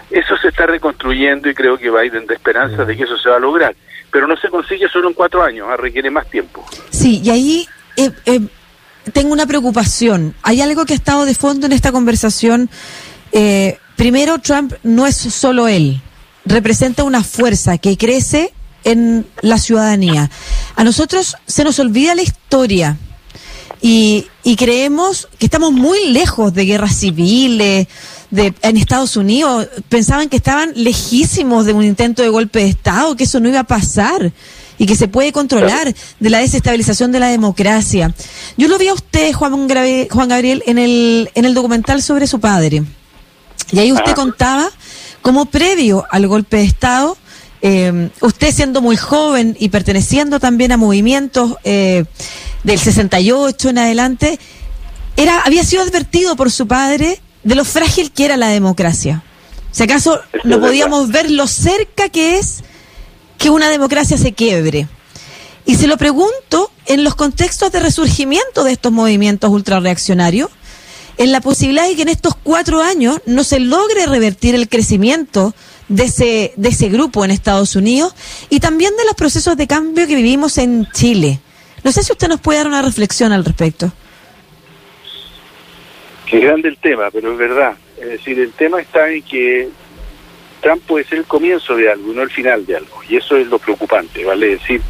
eso 0.09 0.37
se 0.37 0.49
está 0.49 0.65
reconstruyendo 0.65 1.49
y 1.49 1.53
creo 1.53 1.77
que 1.77 1.89
Biden 1.89 2.25
da 2.25 2.33
esperanza 2.33 2.85
de 2.85 2.97
que 2.97 3.03
eso 3.03 3.17
se 3.17 3.29
va 3.29 3.37
a 3.37 3.39
lograr. 3.39 3.75
Pero 4.11 4.27
no 4.27 4.35
se 4.37 4.49
consigue 4.49 4.87
solo 4.89 5.07
en 5.09 5.13
cuatro 5.13 5.43
años, 5.43 5.67
ah, 5.69 5.77
requiere 5.77 6.09
más 6.09 6.27
tiempo. 6.29 6.65
Sí, 6.89 7.21
y 7.23 7.29
ahí 7.29 7.67
eh, 7.97 8.11
eh, 8.25 8.39
tengo 9.11 9.33
una 9.33 9.45
preocupación. 9.45 10.35
Hay 10.43 10.61
algo 10.61 10.85
que 10.85 10.93
ha 10.93 10.95
estado 10.95 11.25
de 11.25 11.33
fondo 11.35 11.65
en 11.65 11.71
esta 11.71 11.91
conversación. 11.91 12.69
Eh, 13.31 13.77
primero, 13.95 14.39
Trump 14.39 14.73
no 14.83 15.07
es 15.07 15.15
solo 15.17 15.67
él 15.67 16.01
representa 16.45 17.03
una 17.03 17.23
fuerza 17.23 17.77
que 17.77 17.97
crece 17.97 18.53
en 18.83 19.25
la 19.41 19.57
ciudadanía. 19.57 20.29
A 20.75 20.83
nosotros 20.83 21.35
se 21.45 21.63
nos 21.63 21.79
olvida 21.79 22.15
la 22.15 22.21
historia 22.21 22.97
y, 23.81 24.27
creemos 24.57 25.27
que 25.37 25.45
estamos 25.45 25.73
muy 25.73 26.11
lejos 26.11 26.53
de 26.53 26.65
guerras 26.65 26.95
civiles. 26.95 27.87
De, 28.31 28.53
en 28.63 28.77
Estados 28.77 29.15
Unidos 29.17 29.67
pensaban 29.89 30.29
que 30.29 30.37
estaban 30.37 30.71
lejísimos 30.75 31.65
de 31.65 31.73
un 31.73 31.83
intento 31.83 32.23
de 32.23 32.29
golpe 32.29 32.59
de 32.59 32.69
Estado, 32.69 33.15
que 33.15 33.25
eso 33.25 33.39
no 33.39 33.49
iba 33.49 33.59
a 33.59 33.65
pasar 33.65 34.31
y 34.77 34.85
que 34.87 34.95
se 34.95 35.07
puede 35.07 35.31
controlar 35.31 35.93
de 36.19 36.29
la 36.29 36.39
desestabilización 36.39 37.11
de 37.11 37.19
la 37.19 37.27
democracia. 37.27 38.13
Yo 38.57 38.67
lo 38.69 38.77
vi 38.79 38.87
a 38.87 38.93
usted, 38.93 39.33
Juan, 39.33 39.67
Juan 40.09 40.29
Gabriel, 40.29 40.63
en 40.65 40.77
el, 40.79 41.29
en 41.35 41.45
el 41.45 41.53
documental 41.53 42.01
sobre 42.01 42.25
su 42.25 42.39
padre. 42.39 42.83
Y 43.71 43.79
ahí 43.79 43.91
usted 43.91 44.13
contaba 44.13 44.69
como 45.21 45.45
previo 45.45 46.05
al 46.09 46.27
golpe 46.27 46.57
de 46.57 46.63
Estado, 46.63 47.17
eh, 47.65 48.09
usted 48.19 48.53
siendo 48.53 48.81
muy 48.81 48.97
joven 48.97 49.55
y 49.57 49.69
perteneciendo 49.69 50.41
también 50.41 50.73
a 50.73 50.77
movimientos 50.77 51.55
eh, 51.63 52.03
del 52.65 52.77
68 52.77 53.69
en 53.69 53.77
adelante, 53.77 54.39
era, 55.15 55.39
había 55.39 55.63
sido 55.63 55.81
advertido 55.81 56.35
por 56.35 56.51
su 56.51 56.67
padre 56.67 57.21
de 57.43 57.55
lo 57.55 57.63
frágil 57.63 58.11
que 58.11 58.25
era 58.25 58.35
la 58.35 58.49
democracia. 58.49 59.23
Si 59.71 59.81
acaso 59.81 60.19
no 60.43 60.59
podíamos 60.59 61.07
ver 61.09 61.31
lo 61.31 61.47
cerca 61.47 62.09
que 62.09 62.37
es 62.37 62.65
que 63.37 63.49
una 63.49 63.69
democracia 63.69 64.17
se 64.17 64.33
quiebre. 64.33 64.89
Y 65.65 65.75
se 65.75 65.87
lo 65.87 65.95
pregunto 65.95 66.69
en 66.85 67.05
los 67.05 67.15
contextos 67.15 67.71
de 67.71 67.79
resurgimiento 67.79 68.65
de 68.65 68.73
estos 68.73 68.91
movimientos 68.91 69.49
ultrarreaccionarios, 69.49 70.49
en 71.15 71.31
la 71.31 71.39
posibilidad 71.39 71.87
de 71.87 71.95
que 71.95 72.01
en 72.01 72.09
estos 72.09 72.35
cuatro 72.35 72.81
años 72.81 73.21
no 73.25 73.45
se 73.45 73.61
logre 73.61 74.05
revertir 74.05 74.53
el 74.53 74.67
crecimiento 74.67 75.55
de 75.93 76.05
ese, 76.05 76.53
de 76.55 76.69
ese 76.69 76.89
grupo 76.89 77.23
en 77.23 77.29
Estados 77.29 77.75
Unidos 77.75 78.15
y 78.49 78.59
también 78.59 78.97
de 78.97 79.05
los 79.05 79.13
procesos 79.13 79.55
de 79.55 79.67
cambio 79.67 80.07
que 80.07 80.15
vivimos 80.15 80.57
en 80.57 80.87
Chile. 80.91 81.39
No 81.83 81.91
sé 81.91 82.01
si 82.01 82.11
usted 82.11 82.27
nos 82.27 82.39
puede 82.39 82.59
dar 82.59 82.67
una 82.67 82.81
reflexión 82.81 83.31
al 83.31 83.45
respecto. 83.45 83.91
Qué 86.25 86.39
grande 86.39 86.69
el 86.69 86.77
tema, 86.77 87.11
pero 87.11 87.31
es 87.31 87.37
verdad. 87.37 87.73
Es 88.01 88.07
decir, 88.07 88.39
el 88.39 88.51
tema 88.53 88.81
está 88.81 89.07
en 89.09 89.21
que 89.21 89.69
Trump 90.61 90.81
puede 90.87 91.05
ser 91.05 91.19
el 91.19 91.25
comienzo 91.25 91.75
de 91.75 91.91
algo, 91.91 92.11
no 92.11 92.23
el 92.23 92.31
final 92.31 92.65
de 92.65 92.77
algo. 92.77 93.03
Y 93.07 93.17
eso 93.17 93.37
es 93.37 93.45
lo 93.47 93.59
preocupante, 93.59 94.25
¿vale? 94.25 94.53
Es 94.53 94.61
decir, 94.61 94.81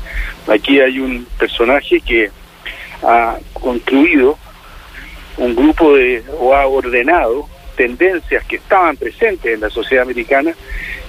aquí 0.48 0.80
hay 0.80 1.00
un 1.00 1.28
personaje 1.38 2.00
que 2.00 2.32
ha 3.02 3.38
construido 3.52 4.38
un 5.36 5.54
grupo 5.54 5.96
de, 5.96 6.24
o 6.40 6.56
ha 6.56 6.66
ordenado 6.66 7.50
tendencias 7.76 8.44
que 8.46 8.58
estaban 8.58 8.98
presentes 8.98 9.54
en 9.54 9.62
la 9.62 9.70
sociedad 9.70 10.04
americana, 10.04 10.54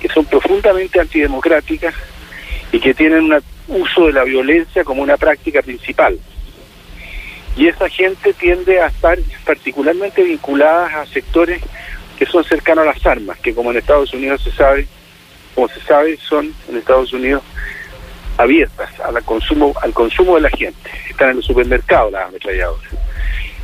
que 0.00 0.08
son 0.08 0.24
profundamente 0.24 1.00
antidemocráticas 1.00 1.94
y 2.72 2.80
que 2.80 2.94
tienen 2.94 3.32
un 3.32 3.42
uso 3.68 4.06
de 4.06 4.12
la 4.12 4.24
violencia 4.24 4.84
como 4.84 5.02
una 5.02 5.16
práctica 5.16 5.62
principal. 5.62 6.18
Y 7.56 7.68
esa 7.68 7.88
gente 7.88 8.32
tiende 8.32 8.80
a 8.80 8.86
estar 8.86 9.18
particularmente 9.44 10.22
vinculada 10.22 11.00
a 11.00 11.06
sectores 11.06 11.62
que 12.18 12.26
son 12.26 12.44
cercanos 12.44 12.82
a 12.82 12.92
las 12.92 13.06
armas, 13.06 13.38
que 13.38 13.54
como 13.54 13.70
en 13.70 13.78
Estados 13.78 14.12
Unidos 14.12 14.42
se 14.42 14.50
sabe, 14.52 14.86
como 15.54 15.68
se 15.68 15.80
sabe, 15.80 16.16
son 16.16 16.52
en 16.68 16.76
Estados 16.76 17.12
Unidos 17.12 17.42
abiertas 18.36 18.90
al 19.00 19.22
consumo, 19.24 19.72
al 19.82 19.92
consumo 19.92 20.34
de 20.36 20.42
la 20.42 20.50
gente. 20.50 20.90
Están 21.08 21.30
en 21.30 21.36
el 21.38 21.42
supermercado 21.42 22.10
las 22.10 22.28
ametralladoras. 22.28 22.90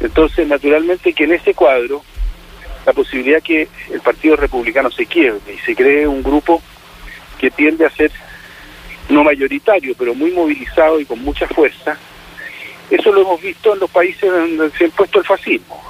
Entonces, 0.01 0.47
naturalmente 0.47 1.13
que 1.13 1.25
en 1.25 1.33
ese 1.33 1.55
cuadro, 1.55 2.03
la 2.87 2.93
posibilidad 2.93 3.43
que 3.43 3.69
el 3.93 4.01
Partido 4.01 4.37
Republicano 4.37 4.91
se 4.91 5.07
quiebre 5.07 5.55
y 5.55 5.59
se 5.59 5.75
cree 5.75 6.07
un 6.07 6.23
grupo 6.23 6.63
que 7.39 7.51
tiende 7.51 7.87
a 7.87 7.91
ser 7.91 8.11
no 9.09 9.25
mayoritario, 9.25 9.95
pero 9.99 10.15
muy 10.15 10.31
movilizado 10.31 11.01
y 11.01 11.05
con 11.05 11.23
mucha 11.23 11.47
fuerza, 11.49 11.99
eso 12.91 13.13
lo 13.13 13.23
hemos 13.23 13.41
visto 13.41 13.75
en 13.75 13.81
los 13.81 13.91
países 13.91 14.31
donde 14.31 14.71
se 14.71 14.85
ha 14.85 14.87
impuesto 14.87 15.19
el 15.19 15.25
fascismo. 15.25 15.83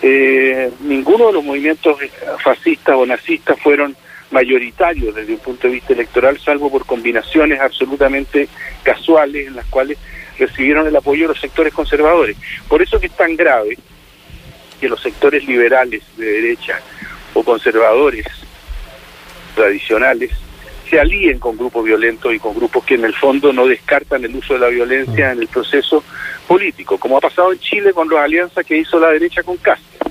Eh, 0.00 0.70
ninguno 0.80 1.26
de 1.28 1.32
los 1.32 1.44
movimientos 1.44 1.98
fascistas 2.42 2.96
o 2.96 3.04
nazistas 3.04 3.58
fueron 3.60 3.96
mayoritarios 4.30 5.14
desde 5.14 5.32
un 5.32 5.40
punto 5.40 5.66
de 5.66 5.74
vista 5.74 5.92
electoral, 5.92 6.38
salvo 6.38 6.70
por 6.70 6.84
combinaciones 6.84 7.60
absolutamente 7.60 8.48
casuales 8.82 9.48
en 9.48 9.56
las 9.56 9.66
cuales 9.66 9.98
recibieron 10.38 10.86
el 10.86 10.96
apoyo 10.96 11.22
de 11.22 11.28
los 11.28 11.40
sectores 11.40 11.72
conservadores. 11.72 12.36
Por 12.68 12.82
eso 12.82 13.00
que 13.00 13.06
es 13.06 13.16
tan 13.16 13.36
grave 13.36 13.76
que 14.80 14.88
los 14.88 15.00
sectores 15.02 15.44
liberales 15.46 16.02
de 16.16 16.26
derecha 16.26 16.80
o 17.34 17.42
conservadores 17.42 18.26
tradicionales 19.54 20.30
se 20.88 20.98
alíen 20.98 21.38
con 21.38 21.56
grupos 21.56 21.84
violentos 21.84 22.32
y 22.32 22.38
con 22.38 22.54
grupos 22.54 22.84
que 22.84 22.94
en 22.94 23.04
el 23.04 23.14
fondo 23.14 23.52
no 23.52 23.66
descartan 23.66 24.24
el 24.24 24.34
uso 24.34 24.54
de 24.54 24.60
la 24.60 24.68
violencia 24.68 25.32
en 25.32 25.40
el 25.40 25.48
proceso 25.48 26.02
político, 26.46 26.98
como 26.98 27.18
ha 27.18 27.20
pasado 27.20 27.52
en 27.52 27.58
Chile 27.58 27.92
con 27.92 28.08
las 28.08 28.20
alianzas 28.20 28.64
que 28.64 28.78
hizo 28.78 28.98
la 28.98 29.10
derecha 29.10 29.42
con 29.42 29.56
Castro. 29.58 30.10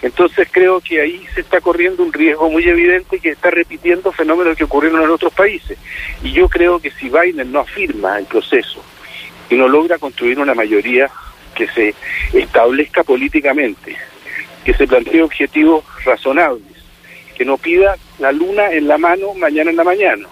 Entonces 0.00 0.46
creo 0.50 0.80
que 0.80 1.00
ahí 1.00 1.26
se 1.34 1.40
está 1.40 1.60
corriendo 1.60 2.04
un 2.04 2.12
riesgo 2.12 2.48
muy 2.48 2.68
evidente 2.68 3.18
que 3.18 3.30
está 3.30 3.50
repitiendo 3.50 4.12
fenómenos 4.12 4.56
que 4.56 4.64
ocurrieron 4.64 5.02
en 5.02 5.10
otros 5.10 5.32
países. 5.32 5.76
Y 6.22 6.32
yo 6.32 6.48
creo 6.48 6.78
que 6.78 6.92
si 6.92 7.08
Biden 7.08 7.50
no 7.50 7.60
afirma 7.60 8.18
el 8.18 8.26
proceso 8.26 8.84
y 9.50 9.56
no 9.56 9.66
logra 9.66 9.98
construir 9.98 10.38
una 10.38 10.54
mayoría 10.54 11.10
que 11.58 11.66
se 11.68 11.94
establezca 12.32 13.02
políticamente, 13.02 13.96
que 14.64 14.72
se 14.74 14.86
plantee 14.86 15.22
objetivos 15.22 15.84
razonables, 16.04 16.62
que 17.36 17.44
no 17.44 17.58
pida 17.58 17.96
la 18.20 18.30
luna 18.30 18.70
en 18.70 18.86
la 18.86 18.96
mano 18.96 19.34
mañana 19.34 19.70
en 19.70 19.76
la 19.76 19.82
mañana, 19.82 20.28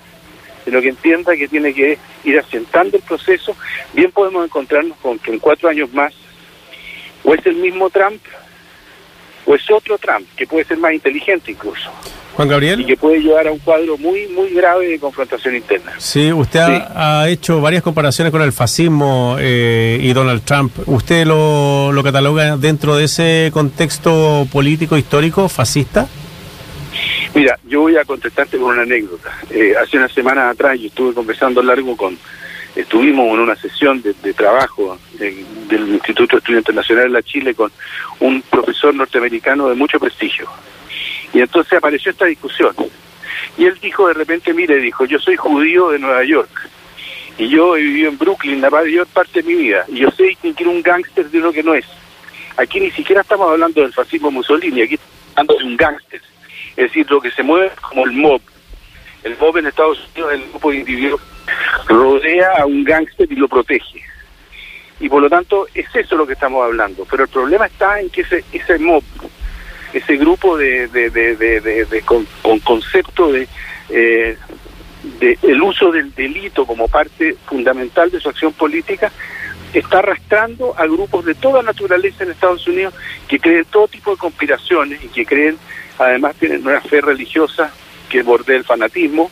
sino 0.65 0.81
que 0.81 0.91
entienda 0.91 1.37
que 1.37 1.49
tiene 1.49 1.75
que 1.75 1.99
ir 2.23 2.39
asentando 2.39 2.97
el 2.97 3.03
proceso, 3.03 3.57
bien 3.93 4.13
podemos 4.13 4.45
encontrarnos 4.45 4.97
con 4.99 5.19
que 5.19 5.33
en 5.33 5.41
cuatro 5.41 5.69
años 5.69 5.93
más 5.93 6.15
o 7.25 7.35
es 7.35 7.45
el 7.45 7.57
mismo 7.57 7.91
Trump 7.91 8.23
o 9.47 9.55
es 9.57 9.69
otro 9.69 9.99
Trump, 9.99 10.29
que 10.37 10.47
puede 10.47 10.65
ser 10.65 10.79
más 10.79 10.93
inteligente 10.93 11.51
incluso. 11.51 11.91
Juan 12.37 12.49
Gabriel. 12.49 12.81
Y 12.81 12.85
que 12.85 12.97
puede 12.97 13.21
llevar 13.21 13.49
a 13.49 13.53
un 13.53 13.59
cuadro 13.59 13.97
muy, 13.97 14.29
muy 14.29 14.51
grave 14.51 14.89
de 14.89 14.99
confrontación 14.99 15.57
interna. 15.57 15.93
Sí, 15.97 16.31
usted 16.33 16.61
Ha, 16.61 17.29
hecho 17.29 17.63
varias 17.63 17.83
comparaciones 17.83 18.31
con 18.31 18.43
el 18.43 18.53
fascismo 18.53 19.37
eh, 19.41 19.99
y 20.03 20.13
Donald 20.13 20.43
Trump. 20.43 20.73
¿Usted 20.87 21.27
lo, 21.27 21.93
lo 21.93 22.03
cataloga 22.03 22.57
dentro 22.59 22.95
de 22.95 23.05
ese 23.05 23.51
contexto 23.53 24.47
político 24.53 24.99
histórico 24.99 25.49
fascista? 25.49 26.07
Mira, 27.35 27.59
yo 27.67 27.83
voy 27.83 27.97
a 27.97 28.05
contestarte 28.05 28.59
con 28.59 28.73
una 28.73 28.83
anécdota. 28.83 29.31
Eh, 29.51 29.75
hace 29.81 29.97
una 29.97 30.09
semana 30.09 30.51
atrás 30.51 30.79
yo 30.79 30.89
estuve 30.89 31.15
conversando 31.15 31.63
largo 31.63 31.97
con, 31.97 32.19
estuvimos 32.75 33.27
en 33.33 33.41
una 33.41 33.57
sesión 33.57 34.03
de, 34.03 34.15
trabajo 34.35 34.99
del 35.19 35.89
Instituto 35.89 36.37
de 36.37 36.39
Estudios 36.39 36.61
Internacionales 36.61 37.13
de 37.13 37.19
la 37.19 37.23
Chile 37.23 37.55
con 37.55 37.73
un 38.21 38.43
profesor 38.43 38.95
norteamericano 38.95 39.69
de 39.69 39.75
mucho 39.75 39.99
prestigio. 39.99 40.49
Y 41.37 41.43
entonces 41.43 41.75
apareció 41.75 42.13
esta 42.13 42.25
discusión. 42.25 42.75
Y 43.59 43.67
él 43.67 43.79
dijo 43.83 44.09
de 44.09 44.15
repente, 44.15 44.55
mire, 44.55 44.79
dijo, 44.79 45.05
yo 45.05 45.19
soy 45.19 45.37
judío 45.37 45.91
de 45.91 45.99
Nueva 45.99 46.25
York. 46.25 46.71
Y 47.37 47.49
yo 47.49 47.77
he 47.77 47.83
vivido 47.83 48.09
en 48.09 48.17
Brooklyn, 48.17 48.63
la 48.63 48.71
mayor 48.71 49.07
parte 49.09 49.43
de 49.43 49.49
mi 49.49 49.55
vida. 49.55 49.85
Y 49.89 49.99
yo 49.99 50.11
sé 50.13 50.23
distinguir 50.23 50.67
un 50.67 50.81
gángster 50.81 51.29
de 51.29 51.39
uno 51.39 51.53
que 51.53 51.63
no 51.63 51.75
es. 51.75 51.85
Aquí 52.57 52.81
ni 52.81 52.91
siquiera 52.91 53.21
estamos 53.21 53.51
hablando 53.51 53.83
del 53.83 53.93
fascismo 53.93 54.31
Mussolini, 54.31 54.81
aquí 54.81 54.95
estamos 54.95 55.21
hablando 55.35 55.59
de 55.59 55.65
un 55.65 55.77
gángster. 55.77 56.23
Es 56.71 56.85
decir, 56.85 57.07
lo 57.11 57.21
que 57.21 57.31
se 57.31 57.43
mueve 57.43 57.71
como 57.83 58.07
el 58.07 58.13
mob. 58.13 58.41
El 59.23 59.37
mob 59.37 59.59
en 59.59 59.67
Estados 59.67 59.99
Unidos 60.15 60.33
es 60.33 60.41
el 60.41 60.49
grupo 60.49 60.71
de 60.71 60.77
individuos 60.79 61.21
rodea 61.87 62.63
a 62.63 62.65
un 62.65 62.83
gángster 62.83 63.31
y 63.31 63.37
lo 63.37 63.47
protege. 63.47 64.03
Y 65.01 65.11
por 65.11 65.21
lo 65.21 65.29
tanto 65.29 65.67
es 65.75 65.87
eso 65.95 66.17
lo 66.17 66.27
que 66.27 66.33
estamos 66.33 66.65
hablando. 66.65 67.07
Pero 67.11 67.25
el 67.25 67.29
problema 67.29 67.67
está 67.67 68.01
en 68.01 68.09
que 68.09 68.23
ese, 68.23 68.43
ese 68.55 68.79
mob, 68.79 69.05
ese 69.93 70.17
grupo 70.17 70.57
de, 70.57 70.89
de, 70.89 72.03
con, 72.05 72.27
con, 72.43 72.59
concepto 72.61 73.33
de, 73.33 73.49
eh, 73.89 74.37
el 75.21 75.63
uso 75.63 75.93
del 75.93 76.15
delito 76.15 76.67
como 76.67 76.89
parte 76.89 77.37
fundamental 77.47 78.11
de 78.11 78.21
su 78.21 78.29
acción 78.29 78.53
política, 78.53 79.13
está 79.73 79.99
arrastrando 79.99 80.75
a 80.77 80.87
grupos 80.87 81.25
de 81.25 81.35
toda 81.35 81.63
naturaleza 81.63 82.25
en 82.25 82.31
Estados 82.31 82.67
Unidos 82.67 82.95
que 83.29 83.39
creen 83.39 83.65
todo 83.71 83.89
tipo 83.89 84.11
de 84.11 84.17
conspiraciones 84.17 85.03
y 85.05 85.09
que 85.09 85.27
creen, 85.27 85.59
además 85.99 86.35
tienen 86.37 86.67
una 86.67 86.81
fe 86.81 87.01
religiosa 87.01 87.73
que 88.09 88.23
bordea 88.23 88.57
el 88.57 88.65
fanatismo 88.65 89.31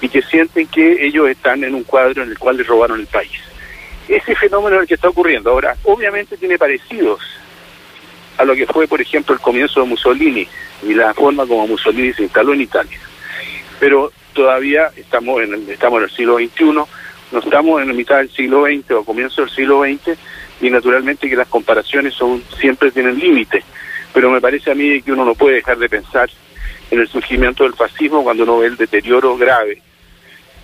y 0.00 0.08
que 0.08 0.22
sienten 0.22 0.66
que 0.68 1.06
ellos 1.06 1.28
están 1.28 1.64
en 1.64 1.74
un 1.74 1.84
cuadro 1.84 2.22
en 2.22 2.30
el 2.30 2.38
cual 2.38 2.56
les 2.56 2.66
robaron 2.66 3.00
el 3.00 3.06
país. 3.06 3.32
Ese 4.08 4.34
fenómeno 4.34 4.76
es 4.76 4.82
el 4.82 4.88
que 4.88 4.94
está 4.94 5.08
ocurriendo. 5.08 5.50
Ahora, 5.50 5.76
obviamente 5.84 6.36
tiene 6.36 6.58
parecidos 6.58 7.20
a 8.38 8.44
lo 8.44 8.54
que 8.54 8.66
fue, 8.66 8.88
por 8.88 9.00
ejemplo, 9.00 9.34
el 9.34 9.40
comienzo 9.40 9.80
de 9.80 9.86
Mussolini 9.86 10.46
y 10.82 10.94
la 10.94 11.14
forma 11.14 11.46
como 11.46 11.66
Mussolini 11.66 12.12
se 12.12 12.24
instaló 12.24 12.52
en 12.52 12.62
Italia. 12.62 12.98
Pero 13.78 14.12
todavía 14.32 14.90
estamos 14.96 15.42
en 15.42 15.54
el, 15.54 15.68
estamos 15.68 15.98
en 15.98 16.04
el 16.04 16.10
siglo 16.10 16.38
XXI, 16.38 16.64
no 17.32 17.38
estamos 17.38 17.80
en 17.80 17.88
la 17.88 17.94
mitad 17.94 18.18
del 18.18 18.30
siglo 18.30 18.64
XX 18.64 18.90
o 18.92 19.04
comienzo 19.04 19.42
del 19.42 19.50
siglo 19.50 19.82
XX 19.82 20.18
y 20.60 20.70
naturalmente 20.70 21.28
que 21.28 21.36
las 21.36 21.48
comparaciones 21.48 22.14
son 22.14 22.42
siempre 22.58 22.90
tienen 22.90 23.18
límites, 23.18 23.64
pero 24.12 24.30
me 24.30 24.40
parece 24.40 24.70
a 24.70 24.74
mí 24.74 25.02
que 25.02 25.12
uno 25.12 25.24
no 25.24 25.34
puede 25.34 25.56
dejar 25.56 25.78
de 25.78 25.88
pensar 25.88 26.30
en 26.90 27.00
el 27.00 27.08
surgimiento 27.08 27.64
del 27.64 27.74
fascismo 27.74 28.22
cuando 28.22 28.44
uno 28.44 28.58
ve 28.58 28.68
el 28.68 28.76
deterioro 28.76 29.36
grave 29.36 29.80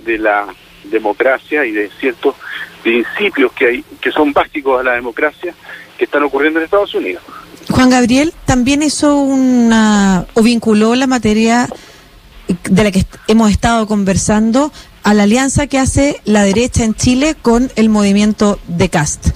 de 0.05 0.19
la 0.19 0.47
democracia 0.85 1.65
y 1.65 1.73
de 1.73 1.91
ciertos 1.99 2.35
principios 2.83 3.53
que 3.53 3.67
hay 3.67 3.85
que 4.01 4.11
son 4.11 4.33
básicos 4.33 4.81
a 4.81 4.85
la 4.85 4.93
democracia 4.95 5.55
que 5.99 6.05
están 6.05 6.23
ocurriendo 6.23 6.59
en 6.59 6.65
Estados 6.65 6.95
Unidos. 6.95 7.23
Juan 7.69 7.91
Gabriel 7.91 8.33
también 8.47 8.83
hizo 8.83 9.17
una 9.17 10.27
o 10.35 10.43
vinculó 10.43 10.95
la 10.95 11.07
materia 11.07 11.69
de 12.69 12.85
la 12.85 12.91
que 12.91 13.07
hemos 13.29 13.51
estado 13.51 13.87
conversando 13.87 14.73
a 15.03 15.15
la 15.15 15.25
alianza 15.25 15.67
que 15.67 15.79
hace 15.79 16.21
la 16.25 16.43
derecha 16.43 16.85
en 16.85 16.95
Chile 16.95 17.37
con 17.41 17.71
el 17.77 17.89
movimiento 17.89 18.59
de 18.67 18.89
Cast. 18.89 19.29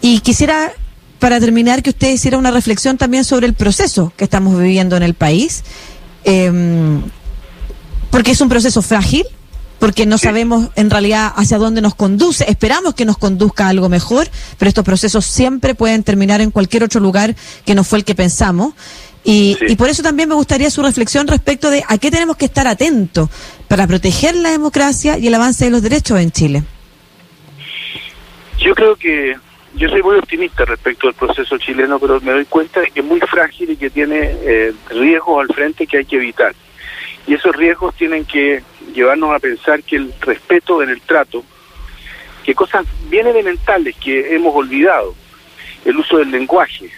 Y 0.00 0.20
quisiera, 0.20 0.72
para 1.18 1.40
terminar, 1.40 1.82
que 1.82 1.90
usted 1.90 2.10
hiciera 2.10 2.36
una 2.36 2.50
reflexión 2.50 2.98
también 2.98 3.24
sobre 3.24 3.46
el 3.46 3.54
proceso 3.54 4.12
que 4.16 4.24
estamos 4.24 4.58
viviendo 4.58 4.96
en 4.96 5.02
el 5.02 5.14
país, 5.14 5.62
eh, 6.24 7.00
porque 8.10 8.32
es 8.32 8.40
un 8.40 8.48
proceso 8.48 8.82
frágil, 8.82 9.24
porque 9.84 10.06
no 10.06 10.16
sabemos 10.16 10.70
en 10.76 10.88
realidad 10.88 11.30
hacia 11.36 11.58
dónde 11.58 11.82
nos 11.82 11.94
conduce. 11.94 12.50
Esperamos 12.50 12.94
que 12.94 13.04
nos 13.04 13.18
conduzca 13.18 13.66
a 13.66 13.68
algo 13.68 13.90
mejor, 13.90 14.26
pero 14.58 14.70
estos 14.70 14.82
procesos 14.82 15.26
siempre 15.26 15.74
pueden 15.74 16.02
terminar 16.02 16.40
en 16.40 16.50
cualquier 16.50 16.84
otro 16.84 17.02
lugar 17.02 17.34
que 17.66 17.74
no 17.74 17.84
fue 17.84 17.98
el 17.98 18.06
que 18.06 18.14
pensamos. 18.14 18.72
Y, 19.24 19.58
y, 19.68 19.76
por 19.76 19.90
eso 19.90 20.02
también 20.02 20.30
me 20.30 20.36
gustaría 20.36 20.70
su 20.70 20.82
reflexión 20.82 21.28
respecto 21.28 21.68
de 21.68 21.84
a 21.86 21.98
qué 21.98 22.10
tenemos 22.10 22.38
que 22.38 22.46
estar 22.46 22.66
atentos 22.66 23.28
para 23.68 23.86
proteger 23.86 24.34
la 24.36 24.52
democracia 24.52 25.18
y 25.18 25.26
el 25.26 25.34
avance 25.34 25.66
de 25.66 25.70
los 25.70 25.82
derechos 25.82 26.18
en 26.18 26.30
Chile. 26.32 26.62
Yo 28.58 28.74
creo 28.74 28.96
que 28.96 29.36
yo 29.74 29.90
soy 29.90 30.02
muy 30.02 30.16
optimista 30.16 30.64
respecto 30.64 31.08
al 31.08 31.14
proceso 31.14 31.58
chileno, 31.58 31.98
pero 31.98 32.22
me 32.22 32.32
doy 32.32 32.46
cuenta 32.46 32.80
de 32.80 32.90
que 32.90 33.00
es 33.00 33.06
muy 33.06 33.20
frágil 33.20 33.72
y 33.72 33.76
que 33.76 33.90
tiene 33.90 34.18
eh, 34.22 34.72
riesgos 34.88 35.42
al 35.42 35.54
frente 35.54 35.86
que 35.86 35.98
hay 35.98 36.06
que 36.06 36.16
evitar. 36.16 36.54
Y 37.26 37.34
esos 37.34 37.54
riesgos 37.56 37.94
tienen 37.94 38.24
que 38.24 38.62
llevarnos 38.94 39.34
a 39.34 39.38
pensar 39.38 39.82
que 39.82 39.96
el 39.96 40.12
respeto 40.20 40.82
en 40.82 40.90
el 40.90 41.00
trato, 41.00 41.42
que 42.44 42.54
cosas 42.54 42.86
bien 43.08 43.26
elementales 43.26 43.96
que 43.96 44.34
hemos 44.34 44.54
olvidado, 44.54 45.14
el 45.84 45.96
uso 45.96 46.18
del 46.18 46.30
lenguaje, 46.30 46.90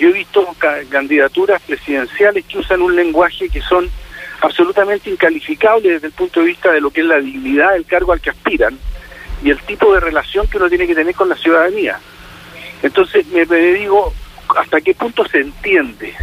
yo 0.00 0.08
he 0.08 0.12
visto 0.12 0.56
candidaturas 0.88 1.60
presidenciales 1.60 2.46
que 2.46 2.56
usan 2.56 2.80
un 2.80 2.96
lenguaje 2.96 3.50
que 3.50 3.60
son 3.60 3.90
absolutamente 4.40 5.10
incalificables 5.10 5.92
desde 5.92 6.06
el 6.06 6.14
punto 6.14 6.40
de 6.40 6.46
vista 6.46 6.72
de 6.72 6.80
lo 6.80 6.90
que 6.90 7.02
es 7.02 7.06
la 7.06 7.18
dignidad 7.18 7.72
del 7.72 7.84
cargo 7.84 8.12
al 8.12 8.20
que 8.22 8.30
aspiran 8.30 8.78
y 9.44 9.50
el 9.50 9.60
tipo 9.60 9.92
de 9.92 10.00
relación 10.00 10.46
que 10.46 10.56
uno 10.56 10.70
tiene 10.70 10.86
que 10.86 10.94
tener 10.94 11.14
con 11.14 11.28
la 11.28 11.36
ciudadanía. 11.36 11.98
Entonces 12.82 13.26
me, 13.26 13.44
me 13.44 13.58
digo, 13.74 14.14
¿hasta 14.56 14.80
qué 14.80 14.94
punto 14.94 15.26
se 15.28 15.40
entiende 15.40 16.14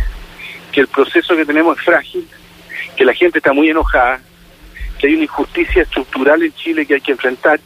que 0.72 0.82
el 0.82 0.88
proceso 0.88 1.36
que 1.36 1.46
tenemos 1.46 1.78
es 1.78 1.86
frágil, 1.86 2.28
que 2.98 3.06
la 3.06 3.14
gente 3.14 3.38
está 3.38 3.54
muy 3.54 3.70
enojada, 3.70 4.20
que 5.00 5.08
hay 5.08 5.14
una 5.14 5.24
injusticia 5.24 5.84
estructural 5.84 6.44
en 6.44 6.52
Chile 6.54 6.86
que 6.86 6.96
hay 6.96 7.02
que 7.02 7.14
enfrentar? 7.14 7.60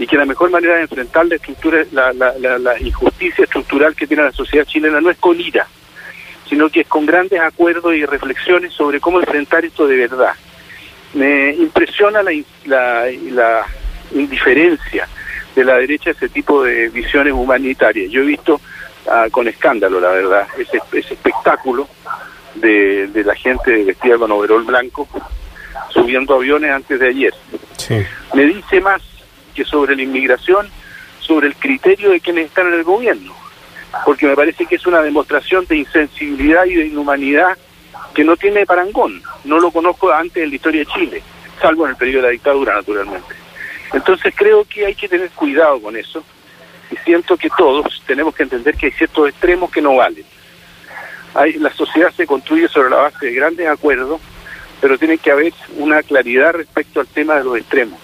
y 0.00 0.06
que 0.06 0.16
la 0.16 0.24
mejor 0.24 0.48
manera 0.50 0.76
de 0.76 0.82
enfrentar 0.82 1.26
la, 1.26 1.34
estructura, 1.34 1.84
la, 1.90 2.12
la, 2.12 2.32
la, 2.38 2.56
la, 2.56 2.80
injusticia 2.80 3.42
estructural 3.42 3.96
que 3.96 4.06
tiene 4.06 4.22
la 4.22 4.30
sociedad 4.30 4.64
chilena 4.64 5.00
no 5.00 5.10
es 5.10 5.18
con 5.18 5.40
ira, 5.40 5.66
sino 6.48 6.68
que 6.68 6.82
es 6.82 6.86
con 6.86 7.04
grandes 7.04 7.40
acuerdos 7.40 7.96
y 7.96 8.06
reflexiones 8.06 8.72
sobre 8.72 9.00
cómo 9.00 9.18
enfrentar 9.18 9.64
esto 9.64 9.88
de 9.88 9.96
verdad. 9.96 10.34
Me 11.14 11.52
impresiona 11.52 12.22
la, 12.22 12.30
la 13.32 13.66
indiferencia 14.14 15.08
de 15.56 15.64
la 15.64 15.74
derecha 15.74 16.10
a 16.10 16.12
ese 16.12 16.28
tipo 16.28 16.62
de 16.62 16.88
visiones 16.90 17.32
humanitarias. 17.32 18.08
Yo 18.12 18.22
he 18.22 18.26
visto 18.26 18.60
uh, 19.06 19.28
con 19.32 19.48
escándalo, 19.48 19.98
la 19.98 20.10
verdad, 20.10 20.46
ese, 20.56 20.80
ese 20.92 21.14
espectáculo 21.14 21.88
de, 22.60 23.08
de, 23.08 23.24
la 23.24 23.34
gente 23.34 23.84
vestida 23.84 24.18
con 24.18 24.30
overol 24.30 24.64
blanco 24.64 25.08
subiendo 25.90 26.34
aviones 26.34 26.70
antes 26.70 26.98
de 27.00 27.08
ayer. 27.08 27.34
Sí. 27.76 27.96
Me 28.34 28.44
dice 28.44 28.80
más 28.80 29.02
que 29.54 29.64
sobre 29.64 29.96
la 29.96 30.02
inmigración, 30.02 30.68
sobre 31.20 31.48
el 31.48 31.56
criterio 31.56 32.10
de 32.10 32.20
quienes 32.20 32.46
están 32.46 32.68
en 32.68 32.74
el 32.74 32.84
gobierno, 32.84 33.34
porque 34.04 34.26
me 34.26 34.36
parece 34.36 34.66
que 34.66 34.76
es 34.76 34.86
una 34.86 35.02
demostración 35.02 35.64
de 35.66 35.78
insensibilidad 35.78 36.64
y 36.64 36.74
de 36.74 36.86
inhumanidad 36.86 37.56
que 38.14 38.24
no 38.24 38.36
tiene 38.36 38.66
parangón. 38.66 39.22
No 39.44 39.58
lo 39.58 39.70
conozco 39.70 40.12
antes 40.12 40.42
en 40.42 40.50
la 40.50 40.56
historia 40.56 40.80
de 40.80 40.86
Chile, 40.86 41.22
salvo 41.60 41.84
en 41.84 41.90
el 41.90 41.96
periodo 41.96 42.22
de 42.22 42.28
la 42.28 42.32
dictadura, 42.32 42.74
naturalmente. 42.74 43.34
Entonces 43.92 44.34
creo 44.36 44.64
que 44.64 44.86
hay 44.86 44.94
que 44.94 45.08
tener 45.08 45.30
cuidado 45.30 45.80
con 45.80 45.96
eso 45.96 46.22
y 46.90 46.96
siento 47.04 47.36
que 47.36 47.48
todos 47.56 48.02
tenemos 48.06 48.34
que 48.34 48.42
entender 48.42 48.76
que 48.76 48.86
hay 48.86 48.92
ciertos 48.92 49.28
extremos 49.28 49.70
que 49.70 49.82
no 49.82 49.96
valen. 49.96 50.24
Hay, 51.34 51.54
la 51.54 51.72
sociedad 51.72 52.10
se 52.16 52.26
construye 52.26 52.68
sobre 52.68 52.90
la 52.90 52.96
base 52.96 53.26
de 53.26 53.34
grandes 53.34 53.68
acuerdos, 53.68 54.20
pero 54.80 54.98
tiene 54.98 55.18
que 55.18 55.30
haber 55.30 55.52
una 55.76 56.02
claridad 56.02 56.52
respecto 56.52 57.00
al 57.00 57.06
tema 57.06 57.36
de 57.36 57.44
los 57.44 57.56
extremos 57.56 57.98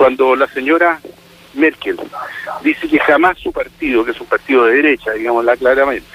cuando 0.00 0.34
la 0.34 0.46
señora 0.46 0.98
Merkel 1.52 2.00
dice 2.62 2.88
que 2.88 2.98
jamás 3.00 3.38
su 3.38 3.52
partido, 3.52 4.02
que 4.02 4.12
es 4.12 4.20
un 4.22 4.26
partido 4.28 4.64
de 4.64 4.76
derecha, 4.76 5.12
digámosla 5.12 5.58
claramente, 5.58 6.08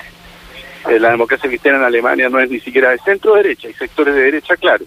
eh, 0.89 0.99
la 0.99 1.11
democracia 1.11 1.47
cristiana 1.47 1.77
en 1.77 1.83
Alemania 1.83 2.27
no 2.27 2.39
es 2.39 2.49
ni 2.49 2.59
siquiera 2.59 2.89
de 2.89 2.97
centro 2.97 3.35
derecha, 3.35 3.67
hay 3.67 3.75
sectores 3.75 4.15
de 4.15 4.21
derecha, 4.21 4.57
claro, 4.57 4.85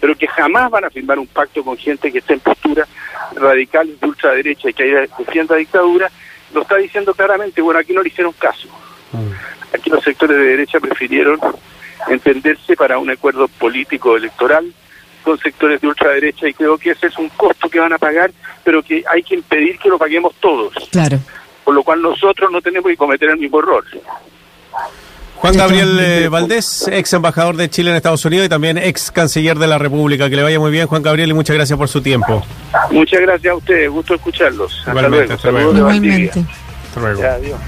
pero 0.00 0.16
que 0.16 0.26
jamás 0.26 0.68
van 0.68 0.84
a 0.84 0.90
firmar 0.90 1.20
un 1.20 1.28
pacto 1.28 1.62
con 1.62 1.76
gente 1.76 2.10
que 2.10 2.18
esté 2.18 2.32
en 2.32 2.40
postura 2.40 2.88
radical 3.36 3.88
de 4.00 4.04
ultraderecha 4.04 4.70
y 4.70 4.74
que 4.74 5.08
defienda 5.16 5.54
dictadura, 5.54 6.10
lo 6.52 6.62
está 6.62 6.74
diciendo 6.74 7.14
claramente, 7.14 7.62
bueno, 7.62 7.78
aquí 7.78 7.92
no 7.92 8.02
le 8.02 8.08
hicieron 8.08 8.32
caso. 8.32 8.66
Aquí 9.74 9.90
los 9.90 10.02
sectores 10.02 10.36
de 10.36 10.44
derecha 10.44 10.80
prefirieron 10.80 11.38
entenderse 12.08 12.76
para 12.76 12.98
un 12.98 13.10
acuerdo 13.10 13.48
político 13.48 14.16
electoral 14.16 14.72
con 15.22 15.38
sectores 15.38 15.80
de 15.80 15.88
ultraderecha 15.88 16.48
y 16.48 16.54
creo 16.54 16.78
que 16.78 16.90
ese 16.90 17.08
es 17.08 17.18
un 17.18 17.28
costo 17.30 17.68
que 17.68 17.78
van 17.78 17.92
a 17.92 17.98
pagar, 17.98 18.30
pero 18.64 18.82
que 18.82 19.04
hay 19.10 19.22
que 19.22 19.34
impedir 19.34 19.78
que 19.78 19.88
lo 19.88 19.98
paguemos 19.98 20.34
todos. 20.40 20.72
Claro. 20.90 21.18
Por 21.64 21.74
lo 21.74 21.82
cual 21.82 22.00
nosotros 22.00 22.50
no 22.50 22.60
tenemos 22.60 22.90
que 22.90 22.96
cometer 22.96 23.30
el 23.30 23.36
mismo 23.36 23.58
error. 23.58 23.84
Juan 25.36 25.56
Gabriel 25.56 25.98
eh, 26.00 26.28
Valdés, 26.28 26.86
ex 26.88 27.14
embajador 27.14 27.56
de 27.56 27.70
Chile 27.70 27.90
en 27.90 27.96
Estados 27.96 28.22
Unidos 28.26 28.44
y 28.44 28.48
también 28.50 28.76
ex 28.76 29.10
canciller 29.10 29.58
de 29.58 29.66
la 29.66 29.78
República. 29.78 30.28
Que 30.28 30.36
le 30.36 30.42
vaya 30.42 30.58
muy 30.58 30.70
bien, 30.70 30.86
Juan 30.86 31.02
Gabriel, 31.02 31.30
y 31.30 31.32
muchas 31.32 31.56
gracias 31.56 31.78
por 31.78 31.88
su 31.88 32.02
tiempo. 32.02 32.44
Muchas 32.90 33.20
gracias 33.20 33.52
a 33.52 33.56
ustedes, 33.56 33.88
gusto 33.88 34.14
escucharlos. 34.14 34.84
Igualmente, 34.86 35.32
hasta 35.32 35.50
luego. 35.50 35.70
Hasta 35.70 35.80
luego. 35.80 35.96
Igualmente. 35.96 36.44
Hasta 36.88 37.00
luego. 37.00 37.22
Ya, 37.22 37.34
adiós. 37.34 37.60